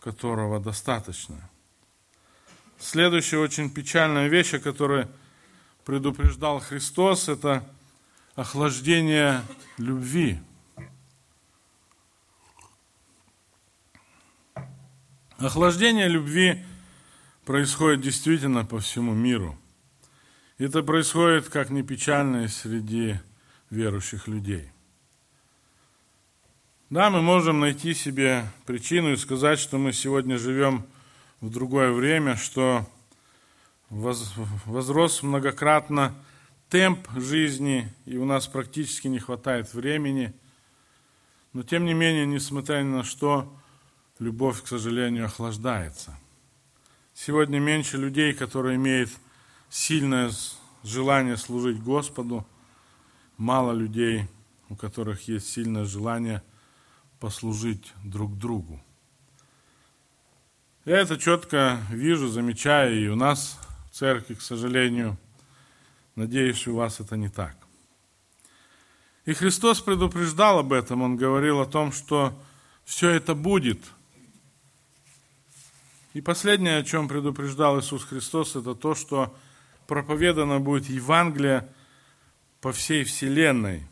которого 0.01 0.59
достаточно. 0.59 1.37
Следующая 2.81 3.39
очень 3.39 3.71
печальная 3.71 4.27
вещь, 4.27 4.55
о 4.55 4.59
которой 4.59 5.07
предупреждал 5.85 6.59
Христос, 6.59 7.29
это 7.29 7.65
охлаждение 8.35 9.43
любви– 9.79 10.41
Охлаждение 15.41 16.07
любви 16.07 16.63
происходит 17.47 18.03
действительно 18.03 18.67
по 18.67 18.79
всему 18.79 19.15
миру. 19.15 19.59
Это 20.59 20.83
происходит, 20.83 21.49
как 21.49 21.71
ни 21.71 21.81
печально, 21.81 22.47
среди 22.47 23.19
верующих 23.71 24.29
людей. 24.29 24.69
Да, 26.91 27.09
мы 27.09 27.23
можем 27.23 27.59
найти 27.59 27.95
себе 27.95 28.45
причину 28.67 29.13
и 29.13 29.17
сказать, 29.17 29.59
что 29.59 29.79
мы 29.79 29.95
сегодня 29.95 30.37
живем 30.37 30.85
в 31.41 31.51
другое 31.51 31.91
время, 31.93 32.37
что 32.37 32.87
возрос 33.89 35.23
многократно 35.23 36.15
темп 36.69 37.09
жизни, 37.17 37.91
и 38.05 38.19
у 38.19 38.27
нас 38.27 38.47
практически 38.47 39.09
не 39.09 39.21
хватает 39.21 39.73
времени. 39.73 40.35
Но 41.55 41.63
тем 41.63 41.87
не 41.87 41.95
менее, 41.95 42.27
несмотря 42.27 42.83
ни 42.83 42.89
на 42.89 43.05
что, 43.05 43.57
любовь, 44.21 44.63
к 44.63 44.69
сожалению, 44.69 45.25
охлаждается. 45.25 46.17
Сегодня 47.15 47.59
меньше 47.59 47.97
людей, 47.97 48.33
которые 48.33 48.77
имеют 48.77 49.11
сильное 49.69 50.31
желание 50.85 51.37
служить 51.37 51.83
Господу, 51.83 52.47
мало 53.37 53.73
людей, 53.73 54.29
у 54.69 54.77
которых 54.77 55.27
есть 55.27 55.49
сильное 55.49 55.85
желание 55.85 56.43
послужить 57.19 57.93
друг 58.05 58.39
другу. 58.39 58.81
Я 60.85 60.99
это 60.99 61.19
четко 61.19 61.79
вижу, 61.91 62.29
замечаю, 62.29 63.03
и 63.03 63.09
у 63.09 63.17
нас 63.17 63.59
в 63.91 63.97
церкви, 63.97 64.35
к 64.35 64.43
сожалению, 64.43 65.19
надеюсь, 66.15 66.67
у 66.67 66.77
вас 66.77 67.01
это 67.01 67.17
не 67.17 67.29
так. 67.29 67.57
И 69.25 69.33
Христос 69.33 69.81
предупреждал 69.81 70.59
об 70.59 70.73
этом, 70.73 71.03
Он 71.03 71.17
говорил 71.17 71.61
о 71.61 71.67
том, 71.67 71.93
что 71.93 72.39
все 72.85 73.11
это 73.11 73.35
будет. 73.35 73.81
И 76.13 76.21
последнее, 76.21 76.79
о 76.79 76.83
чем 76.83 77.07
предупреждал 77.07 77.79
Иисус 77.79 78.05
Христос, 78.05 78.57
это 78.57 78.75
то, 78.75 78.97
что 78.97 79.37
проповедано 79.87 80.59
будет 80.59 80.87
Евангелие 80.87 81.69
по 82.61 82.73
всей 82.73 83.05
вселенной. 83.05 83.87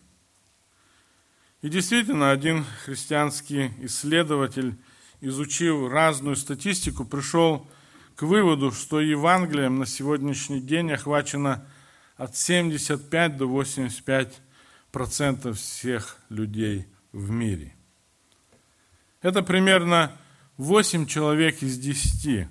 И 1.63 1.69
действительно, 1.69 2.33
один 2.33 2.65
христианский 2.85 3.71
исследователь, 3.81 4.77
изучив 5.21 5.91
разную 5.91 6.35
статистику, 6.35 7.05
пришел 7.05 7.69
к 8.17 8.23
выводу, 8.23 8.73
что 8.73 9.01
Евангелием 9.01 9.79
на 9.79 9.87
сегодняшний 9.87 10.61
день 10.61 10.91
охвачено 10.91 11.67
от 12.17 12.37
75 12.37 13.37
до 13.37 13.47
85 13.47 14.41
процентов 14.91 15.59
всех 15.59 16.19
людей 16.31 16.89
в 17.13 17.31
мире. 17.31 17.77
Это 19.23 19.43
примерно 19.43 20.13
8 20.59 21.07
человек 21.07 21.63
из 21.63 21.79
10 21.79 22.49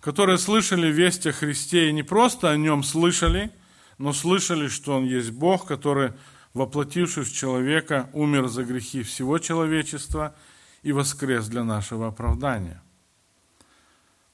которые 0.00 0.38
слышали 0.38 0.90
весть 0.90 1.26
о 1.26 1.32
Христе 1.32 1.90
и 1.90 1.92
не 1.92 2.02
просто 2.02 2.50
о 2.50 2.56
нем 2.56 2.82
слышали, 2.82 3.50
но 3.98 4.14
слышали, 4.14 4.68
что 4.68 4.96
он 4.96 5.04
есть 5.04 5.30
Бог, 5.30 5.66
который, 5.66 6.14
воплотившись 6.54 7.28
в 7.28 7.36
человека, 7.36 8.08
умер 8.14 8.48
за 8.48 8.64
грехи 8.64 9.02
всего 9.02 9.38
человечества 9.38 10.34
и 10.82 10.92
воскрес 10.92 11.48
для 11.48 11.64
нашего 11.64 12.08
оправдания. 12.08 12.82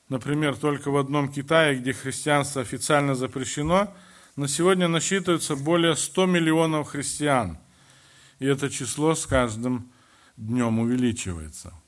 Например, 0.09 0.57
только 0.57 0.93
в 0.93 0.97
одном 0.97 1.33
Китае, 1.33 1.81
где 1.81 1.93
христианство 1.93 2.63
официально 2.63 3.17
запрещено, 3.17 3.93
на 4.37 4.47
сегодня 4.47 4.87
насчитывается 4.87 5.57
более 5.57 5.97
100 5.97 6.27
миллионов 6.27 6.91
христиан. 6.91 7.59
И 8.39 8.47
это 8.47 8.71
число 8.71 9.17
с 9.17 9.27
каждым 9.27 9.91
днем 10.37 10.79
увеличивается– 10.79 11.73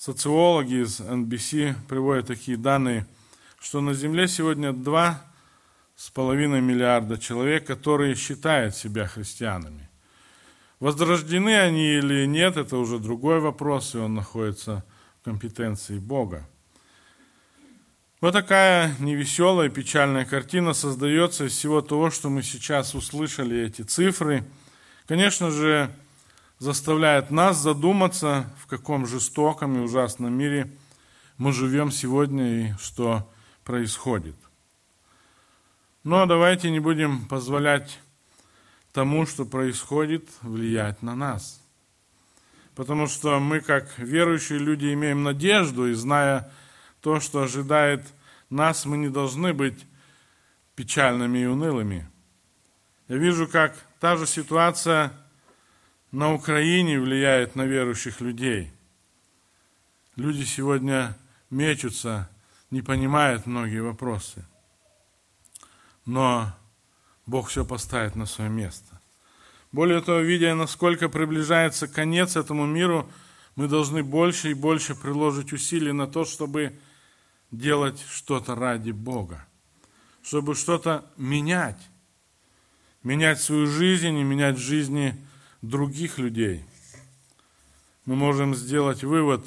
Социологи 0.00 0.82
из 0.82 1.00
NBC 1.00 1.74
приводят 1.86 2.28
такие 2.28 2.56
данные, 2.56 3.06
что 3.60 3.82
на 3.82 3.92
Земле 3.92 4.28
сегодня 4.28 4.70
2,5 4.70 6.58
миллиарда 6.62 7.18
человек, 7.18 7.66
которые 7.66 8.14
считают 8.14 8.74
себя 8.74 9.06
христианами. 9.06 9.90
Возрождены 10.78 11.54
они 11.54 11.98
или 11.98 12.24
нет, 12.24 12.56
это 12.56 12.78
уже 12.78 12.98
другой 12.98 13.40
вопрос, 13.40 13.94
и 13.94 13.98
он 13.98 14.14
находится 14.14 14.86
в 15.20 15.24
компетенции 15.26 15.98
Бога. 15.98 16.48
Вот 18.22 18.32
такая 18.32 18.96
невеселая, 19.00 19.68
печальная 19.68 20.24
картина 20.24 20.72
создается 20.72 21.44
из 21.44 21.52
всего 21.52 21.82
того, 21.82 22.10
что 22.10 22.30
мы 22.30 22.42
сейчас 22.42 22.94
услышали, 22.94 23.66
эти 23.66 23.82
цифры. 23.82 24.44
Конечно 25.06 25.50
же, 25.50 25.94
заставляет 26.60 27.30
нас 27.30 27.56
задуматься, 27.56 28.54
в 28.58 28.66
каком 28.66 29.06
жестоком 29.06 29.78
и 29.78 29.80
ужасном 29.80 30.34
мире 30.34 30.70
мы 31.38 31.52
живем 31.52 31.90
сегодня 31.90 32.68
и 32.68 32.72
что 32.74 33.28
происходит. 33.64 34.36
Но 36.04 36.26
давайте 36.26 36.70
не 36.70 36.78
будем 36.78 37.26
позволять 37.26 37.98
тому, 38.92 39.24
что 39.24 39.46
происходит, 39.46 40.28
влиять 40.42 41.02
на 41.02 41.14
нас. 41.14 41.62
Потому 42.74 43.06
что 43.06 43.40
мы, 43.40 43.60
как 43.60 43.98
верующие 43.98 44.58
люди, 44.58 44.92
имеем 44.92 45.22
надежду, 45.22 45.88
и 45.88 45.94
зная 45.94 46.52
то, 47.00 47.20
что 47.20 47.42
ожидает 47.42 48.04
нас, 48.50 48.84
мы 48.84 48.98
не 48.98 49.08
должны 49.08 49.54
быть 49.54 49.86
печальными 50.74 51.38
и 51.38 51.46
унылыми. 51.46 52.06
Я 53.08 53.16
вижу, 53.16 53.48
как 53.48 53.74
та 53.98 54.16
же 54.16 54.26
ситуация– 54.26 55.14
на 56.12 56.32
Украине 56.32 57.00
влияет 57.00 57.54
на 57.56 57.66
верующих 57.66 58.20
людей. 58.20 58.70
Люди 60.16 60.44
сегодня 60.44 61.16
мечутся, 61.50 62.28
не 62.70 62.82
понимают 62.82 63.46
многие 63.46 63.80
вопросы. 63.80 64.44
Но 66.04 66.52
Бог 67.26 67.48
все 67.48 67.64
поставит 67.64 68.16
на 68.16 68.26
свое 68.26 68.50
место. 68.50 69.00
Более 69.72 70.00
того, 70.00 70.18
видя, 70.18 70.54
насколько 70.54 71.08
приближается 71.08 71.86
конец 71.86 72.36
этому 72.36 72.66
миру, 72.66 73.08
мы 73.54 73.68
должны 73.68 74.02
больше 74.02 74.50
и 74.50 74.54
больше 74.54 74.96
приложить 74.96 75.52
усилий 75.52 75.92
на 75.92 76.08
то, 76.08 76.24
чтобы 76.24 76.76
делать 77.52 78.04
что-то 78.08 78.54
ради 78.56 78.90
Бога, 78.90 79.46
чтобы 80.22 80.56
что-то 80.56 81.04
менять, 81.16 81.80
менять 83.04 83.40
свою 83.40 83.66
жизнь 83.66 84.16
и 84.16 84.24
менять 84.24 84.58
жизни 84.58 85.14
других 85.62 86.18
людей, 86.18 86.64
мы 88.06 88.16
можем 88.16 88.54
сделать 88.54 89.04
вывод, 89.04 89.46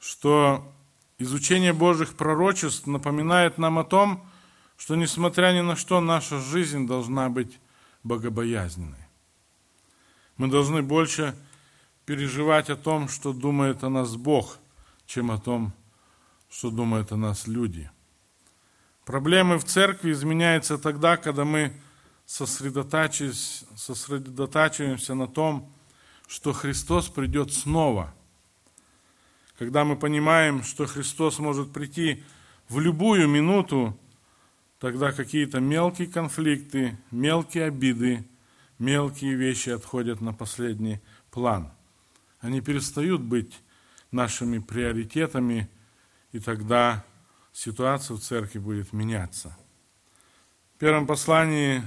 что 0.00 0.72
изучение 1.18 1.72
Божьих 1.72 2.14
пророчеств 2.14 2.86
напоминает 2.86 3.58
нам 3.58 3.78
о 3.78 3.84
том, 3.84 4.26
что 4.76 4.96
несмотря 4.96 5.52
ни 5.52 5.60
на 5.60 5.76
что, 5.76 6.00
наша 6.00 6.40
жизнь 6.40 6.86
должна 6.86 7.28
быть 7.28 7.58
богобоязненной. 8.02 9.06
Мы 10.36 10.48
должны 10.48 10.82
больше 10.82 11.36
переживать 12.04 12.68
о 12.68 12.76
том, 12.76 13.08
что 13.08 13.32
думает 13.32 13.84
о 13.84 13.90
нас 13.90 14.16
Бог, 14.16 14.58
чем 15.06 15.30
о 15.30 15.38
том, 15.38 15.72
что 16.50 16.70
думают 16.70 17.12
о 17.12 17.16
нас 17.16 17.46
люди. 17.46 17.90
Проблемы 19.04 19.58
в 19.58 19.64
церкви 19.64 20.12
изменяются 20.12 20.78
тогда, 20.78 21.16
когда 21.16 21.44
мы 21.44 21.72
сосредотачиваемся 22.32 25.14
на 25.14 25.28
том, 25.28 25.70
что 26.26 26.54
Христос 26.54 27.10
придет 27.10 27.52
снова. 27.52 28.14
Когда 29.58 29.84
мы 29.84 29.96
понимаем, 29.96 30.62
что 30.62 30.86
Христос 30.86 31.38
может 31.38 31.74
прийти 31.74 32.24
в 32.70 32.80
любую 32.80 33.28
минуту, 33.28 33.94
тогда 34.78 35.12
какие-то 35.12 35.60
мелкие 35.60 36.08
конфликты, 36.08 36.96
мелкие 37.10 37.66
обиды, 37.66 38.24
мелкие 38.78 39.34
вещи 39.34 39.68
отходят 39.68 40.22
на 40.22 40.32
последний 40.32 41.02
план. 41.30 41.70
Они 42.40 42.62
перестают 42.62 43.20
быть 43.20 43.60
нашими 44.10 44.58
приоритетами, 44.58 45.68
и 46.32 46.40
тогда 46.40 47.04
ситуация 47.52 48.16
в 48.16 48.20
церкви 48.20 48.58
будет 48.58 48.94
меняться. 48.94 49.54
В 50.76 50.78
первом 50.78 51.06
послании 51.06 51.82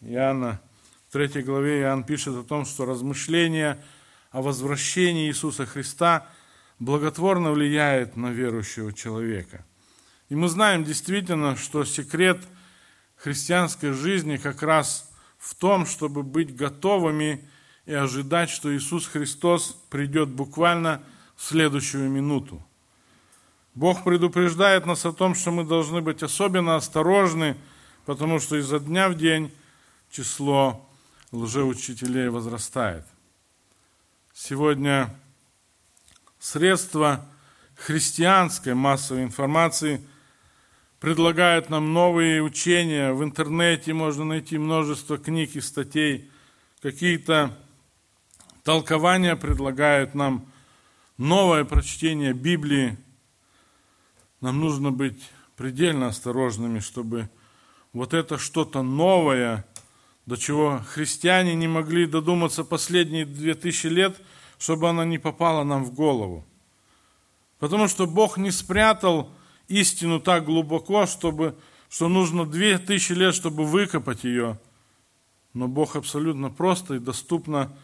Иоанна, 0.00 0.60
в 1.08 1.12
третьей 1.12 1.42
главе 1.42 1.80
Иоанн 1.80 2.04
пишет 2.04 2.34
о 2.36 2.42
том, 2.42 2.64
что 2.64 2.84
размышление 2.84 3.78
о 4.30 4.42
возвращении 4.42 5.28
Иисуса 5.28 5.64
Христа 5.66 6.26
благотворно 6.78 7.52
влияет 7.52 8.16
на 8.16 8.30
верующего 8.30 8.92
человека. 8.92 9.64
И 10.28 10.34
мы 10.34 10.48
знаем 10.48 10.84
действительно, 10.84 11.56
что 11.56 11.84
секрет 11.84 12.40
христианской 13.16 13.92
жизни 13.92 14.36
как 14.36 14.62
раз 14.62 15.10
в 15.38 15.54
том, 15.54 15.86
чтобы 15.86 16.22
быть 16.22 16.54
готовыми 16.54 17.48
и 17.86 17.94
ожидать, 17.94 18.50
что 18.50 18.76
Иисус 18.76 19.06
Христос 19.06 19.76
придет 19.90 20.28
буквально 20.28 21.02
в 21.36 21.44
следующую 21.44 22.10
минуту. 22.10 22.62
Бог 23.74 24.04
предупреждает 24.04 24.86
нас 24.86 25.06
о 25.06 25.12
том, 25.12 25.34
что 25.34 25.50
мы 25.50 25.64
должны 25.64 26.00
быть 26.00 26.22
особенно 26.22 26.76
осторожны, 26.76 27.56
потому 28.04 28.40
что 28.40 28.56
изо 28.56 28.80
дня 28.80 29.08
в 29.08 29.16
день 29.16 29.52
число 30.10 30.88
лжеучителей 31.32 32.28
возрастает. 32.28 33.04
Сегодня 34.32 35.14
средства 36.38 37.26
христианской 37.74 38.74
массовой 38.74 39.22
информации 39.24 40.06
предлагают 41.00 41.70
нам 41.70 41.92
новые 41.92 42.42
учения. 42.42 43.12
В 43.12 43.22
интернете 43.22 43.92
можно 43.92 44.24
найти 44.24 44.58
множество 44.58 45.18
книг 45.18 45.56
и 45.56 45.60
статей. 45.60 46.30
Какие-то 46.80 47.56
толкования 48.62 49.36
предлагают 49.36 50.14
нам 50.14 50.50
новое 51.18 51.64
прочтение 51.64 52.32
Библии. 52.32 52.96
Нам 54.40 54.60
нужно 54.60 54.90
быть 54.90 55.30
предельно 55.56 56.08
осторожными, 56.08 56.80
чтобы 56.80 57.30
вот 57.92 58.12
это 58.12 58.38
что-то 58.38 58.82
новое, 58.82 59.66
до 60.26 60.36
чего 60.36 60.82
христиане 60.88 61.54
не 61.54 61.68
могли 61.68 62.06
додуматься 62.06 62.64
последние 62.64 63.24
две 63.24 63.54
тысячи 63.54 63.86
лет, 63.86 64.20
чтобы 64.58 64.88
она 64.88 65.04
не 65.04 65.18
попала 65.18 65.64
нам 65.64 65.84
в 65.84 65.94
голову. 65.94 66.44
Потому 67.58 67.88
что 67.88 68.06
Бог 68.06 68.36
не 68.36 68.50
спрятал 68.50 69.32
истину 69.68 70.20
так 70.20 70.44
глубоко, 70.44 71.06
чтобы, 71.06 71.56
что 71.88 72.08
нужно 72.08 72.44
две 72.44 72.78
тысячи 72.78 73.12
лет, 73.12 73.34
чтобы 73.34 73.64
выкопать 73.64 74.24
ее. 74.24 74.60
Но 75.54 75.68
Бог 75.68 75.96
абсолютно 75.96 76.50
просто 76.50 76.94
и 76.94 76.98
доступно 76.98 77.74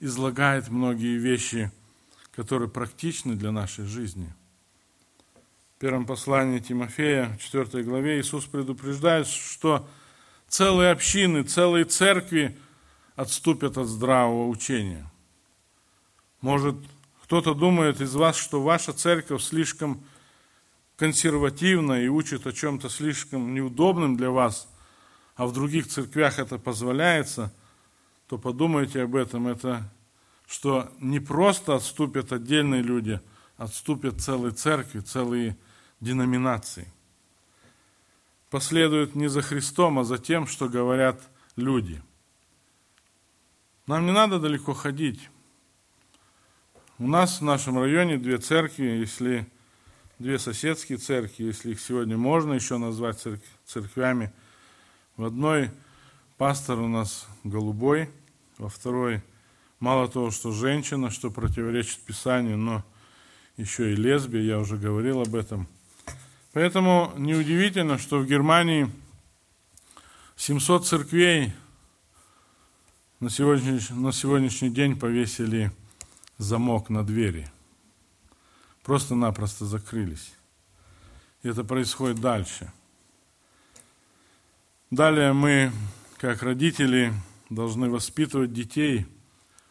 излагает 0.00 0.68
многие 0.68 1.16
вещи, 1.16 1.70
которые 2.32 2.68
практичны 2.68 3.34
для 3.34 3.52
нашей 3.52 3.86
жизни– 3.86 4.32
первом 5.82 6.06
послании 6.06 6.60
Тимофея, 6.60 7.36
4 7.40 7.82
главе, 7.82 8.20
Иисус 8.20 8.44
предупреждает, 8.44 9.26
что 9.26 9.88
целые 10.52 10.90
общины, 10.90 11.44
целые 11.44 11.86
церкви 11.86 12.58
отступят 13.16 13.78
от 13.78 13.86
здравого 13.86 14.48
учения. 14.48 15.10
Может, 16.42 16.76
кто-то 17.22 17.54
думает 17.54 18.02
из 18.02 18.14
вас, 18.14 18.36
что 18.36 18.62
ваша 18.62 18.92
церковь 18.92 19.42
слишком 19.42 20.04
консервативна 20.96 22.02
и 22.02 22.08
учит 22.08 22.46
о 22.46 22.52
чем-то 22.52 22.90
слишком 22.90 23.54
неудобным 23.54 24.18
для 24.18 24.28
вас, 24.28 24.68
а 25.36 25.46
в 25.46 25.54
других 25.54 25.88
церквях 25.88 26.38
это 26.38 26.58
позволяется, 26.58 27.50
то 28.28 28.36
подумайте 28.36 29.00
об 29.00 29.16
этом. 29.16 29.48
Это 29.48 29.90
что 30.46 30.92
не 31.00 31.18
просто 31.18 31.76
отступят 31.76 32.30
отдельные 32.30 32.82
люди, 32.82 33.18
отступят 33.56 34.20
целые 34.20 34.52
церкви, 34.52 35.00
целые 35.00 35.56
деноминаций. 36.00 36.88
Последует 38.52 39.14
не 39.14 39.28
за 39.28 39.40
Христом, 39.40 39.98
а 39.98 40.04
за 40.04 40.18
тем, 40.18 40.46
что 40.46 40.68
говорят 40.68 41.22
люди. 41.56 42.02
Нам 43.86 44.04
не 44.04 44.12
надо 44.12 44.38
далеко 44.38 44.74
ходить. 44.74 45.30
У 46.98 47.06
нас 47.06 47.40
в 47.40 47.44
нашем 47.44 47.78
районе 47.78 48.18
две 48.18 48.36
церкви, 48.36 48.84
если 48.84 49.46
две 50.18 50.38
соседские 50.38 50.98
церкви, 50.98 51.44
если 51.44 51.70
их 51.70 51.80
сегодня 51.80 52.18
можно 52.18 52.52
еще 52.52 52.76
назвать 52.76 53.26
церквями. 53.64 54.30
В 55.16 55.24
одной 55.24 55.70
пастор 56.36 56.78
у 56.80 56.88
нас 56.88 57.26
голубой, 57.44 58.10
во 58.58 58.68
второй 58.68 59.22
мало 59.80 60.08
того, 60.08 60.30
что 60.30 60.52
женщина, 60.52 61.08
что 61.08 61.30
противоречит 61.30 62.00
Писанию, 62.00 62.58
но 62.58 62.84
еще 63.56 63.94
и 63.94 63.96
лесбия, 63.96 64.42
я 64.42 64.58
уже 64.58 64.76
говорил 64.76 65.22
об 65.22 65.34
этом– 65.34 65.68
Поэтому 66.52 67.14
неудивительно, 67.16 67.96
что 67.96 68.18
в 68.18 68.26
Германии 68.26 68.90
700 70.36 70.86
церквей 70.86 71.52
на 73.20 73.30
сегодняшний, 73.30 73.96
на 73.96 74.12
сегодняшний 74.12 74.68
день 74.68 74.98
повесили 74.98 75.72
замок 76.36 76.90
на 76.90 77.04
двери. 77.04 77.50
Просто-напросто 78.82 79.64
закрылись. 79.64 80.34
И 81.42 81.48
это 81.48 81.64
происходит 81.64 82.20
дальше. 82.20 82.70
Далее 84.90 85.32
мы, 85.32 85.72
как 86.18 86.42
родители, 86.42 87.14
должны 87.48 87.88
воспитывать 87.88 88.52
детей 88.52 89.06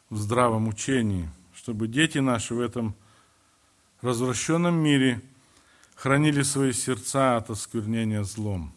в 0.10 0.18
здравом 0.18 0.68
учении, 0.68 1.30
чтобы 1.54 1.88
дети 1.88 2.18
наши 2.18 2.56
в 2.56 2.60
этом 2.60 2.96
развращенном 4.02 4.74
мире– 4.74 5.22
хранили 6.02 6.42
свои 6.42 6.74
сердца 6.74 7.38
от 7.38 7.52
осквернения 7.52 8.24
злом. 8.24 8.74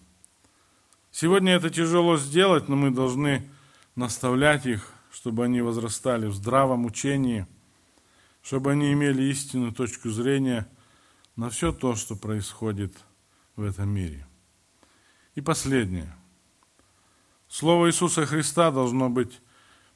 Сегодня 1.10 1.52
это 1.52 1.70
тяжело 1.70 2.18
сделать, 2.18 2.68
но 2.68 2.76
мы 2.76 2.90
должны 2.90 3.48
наставлять 3.94 4.66
их, 4.66 4.92
чтобы 5.10 5.46
они 5.46 5.62
возрастали 5.62 6.26
в 6.26 6.34
здравом 6.34 6.84
учении, 6.84 7.46
чтобы 8.42 8.72
они 8.72 8.92
имели 8.92 9.22
истинную 9.22 9.72
точку 9.72 10.10
зрения 10.10 10.68
на 11.34 11.48
все 11.48 11.72
то, 11.72 11.94
что 11.94 12.14
происходит 12.14 12.92
в 13.56 13.64
этом 13.64 13.88
мире. 13.88 14.26
И 15.34 15.40
последнее. 15.40 16.14
Слово 17.48 17.86
Иисуса 17.86 18.26
Христа 18.26 18.70
должно 18.70 19.08
быть 19.08 19.40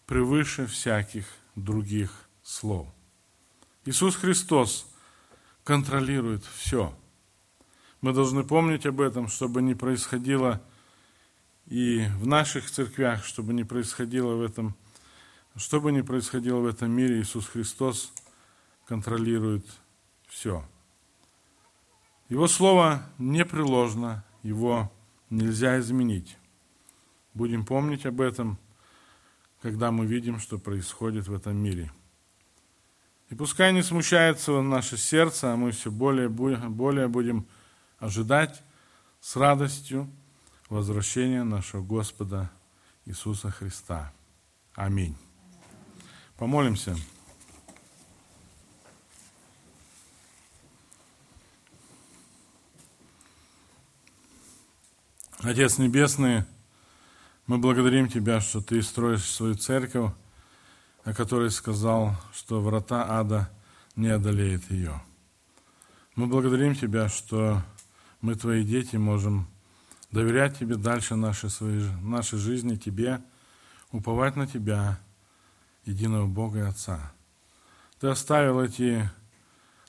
превыше 0.07 0.65
всяких 0.67 1.27
других 1.57 2.11
слов. 2.43 2.89
Иисус 3.85 4.17
Христос 4.17 4.91
контролирует 5.63 6.43
все– 6.47 6.97
мы 8.01 8.13
должны 8.13 8.45
помнить 8.45 8.87
об 8.87 9.01
этом, 9.01 9.29
чтобы 9.29 9.63
не 9.63 9.75
происходило 9.75 10.63
и 11.67 12.07
в 12.21 12.27
наших 12.27 12.71
церквях, 12.71 13.25
чтобы 13.25 13.53
не 13.53 13.65
происходило 13.65 14.35
в 14.35 14.43
этом, 14.43 14.75
чтобы 15.57 15.93
не 15.93 16.03
происходило 16.03 16.61
в 16.61 16.67
этом 16.67 16.91
мире, 16.91 17.21
Иисус 17.21 17.47
Христос 17.47 18.13
контролирует 18.87 19.67
все. 20.29 20.65
Его 22.29 22.47
слово 22.47 23.03
непреложно, 23.19 24.25
его 24.43 24.93
нельзя 25.29 25.79
изменить. 25.81 26.39
Будем 27.35 27.65
помнить 27.67 28.07
об 28.07 28.21
этом, 28.21 28.59
когда 29.61 29.91
мы 29.91 30.07
видим, 30.07 30.39
что 30.39 30.59
происходит 30.59 31.29
в 31.29 31.35
этом 31.35 31.57
мире. 31.57 31.93
И 33.31 33.35
пускай 33.35 33.73
не 33.73 33.83
смущается 33.83 34.63
наше 34.63 34.97
сердце, 34.97 35.53
а 35.53 35.57
мы 35.57 35.73
все 35.73 35.91
более, 35.91 36.29
более 36.29 37.09
будем 37.09 37.47
ожидать 37.99 38.63
с 39.21 39.37
радостью 39.37 40.11
возвращения 40.69 41.45
нашего 41.45 41.83
Господа 41.83 42.51
Иисуса 43.05 43.51
Христа. 43.51 44.13
Аминь. 44.75 45.17
Помолимся. 46.37 46.97
Отец 55.41 55.79
Небесный, 55.79 56.45
мы 57.47 57.59
благодарим 57.59 58.09
Тебя, 58.09 58.41
что 58.41 58.61
Ты 58.61 58.83
строишь 58.83 59.25
свою 59.25 59.55
церковь, 59.55 60.13
о 61.05 61.15
которой 61.15 61.51
сказал, 61.51 62.17
что 62.35 62.61
врата 62.61 63.07
ада 63.09 63.51
не 63.97 64.09
одолеет 64.09 64.71
ее. 64.71 65.01
Мы 66.17 66.27
благодарим 66.27 66.75
Тебя, 66.75 67.09
что 67.09 67.63
мы, 68.21 68.35
Твои 68.35 68.65
дети, 68.65 68.97
можем 68.97 69.47
доверять 70.11 70.59
Тебе 70.59 70.77
дальше 70.77 71.17
нашей, 71.17 71.51
своей, 71.51 71.89
нашей 72.01 72.39
жизни, 72.39 72.77
Тебе, 72.77 73.23
уповать 73.93 74.37
на 74.37 74.47
Тебя, 74.47 75.01
единого 75.85 76.27
Бога 76.27 76.59
и 76.59 76.63
Отца. 76.63 77.13
Ты 78.01 78.09
оставил 78.09 78.61
эти 78.61 79.11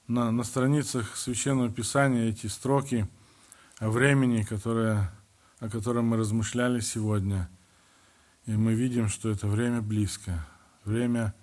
на, 0.08 0.32
на 0.32 0.44
страницах 0.44 1.16
Священного 1.16 1.70
Писания 1.70 2.30
эти 2.30 2.48
строки 2.48 3.08
о 3.78 3.90
времени, 3.90 4.44
которое, 4.44 5.12
о 5.60 5.70
котором 5.70 6.06
мы 6.08 6.18
размышляли 6.18 6.80
сегодня. 6.80 7.50
И 8.46 8.52
мы 8.52 8.74
видим, 8.74 9.10
что 9.10 9.30
это 9.30 9.48
время 9.48 9.82
близко, 9.82 10.48
время 10.84 11.36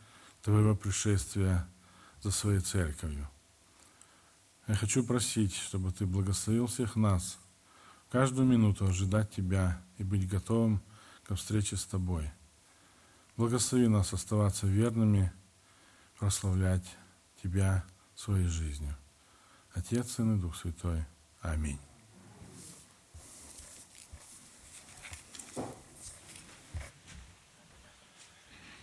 Твоего 0.43 0.75
пришествия 0.75 1.69
за 2.23 2.31
Своей 2.31 2.61
Церковью. 2.61 3.29
Я 4.67 4.75
хочу 4.75 5.05
просить, 5.05 5.55
чтобы 5.55 5.93
Ты 5.93 6.07
благословил 6.07 6.67
всех 6.67 6.97
нас, 6.97 7.39
каждую 8.11 8.49
минуту 8.49 8.87
ожидать 8.87 9.31
Тебя 9.31 9.81
и 9.99 10.03
быть 10.03 10.29
готовым 10.29 10.83
ко 11.25 11.37
встрече 11.37 11.77
с 11.77 11.85
Тобой. 11.85 12.31
Благослови 13.37 13.87
нас 13.87 14.13
оставаться 14.13 14.67
верными, 14.67 15.33
прославлять 16.19 16.85
Тебя 17.43 17.85
своей 18.15 18.47
жизнью. 18.47 18.97
Отец, 19.73 20.13
Сын 20.13 20.37
и 20.37 20.41
Дух 20.41 20.57
Святой. 20.57 21.05
Аминь. 21.43 21.79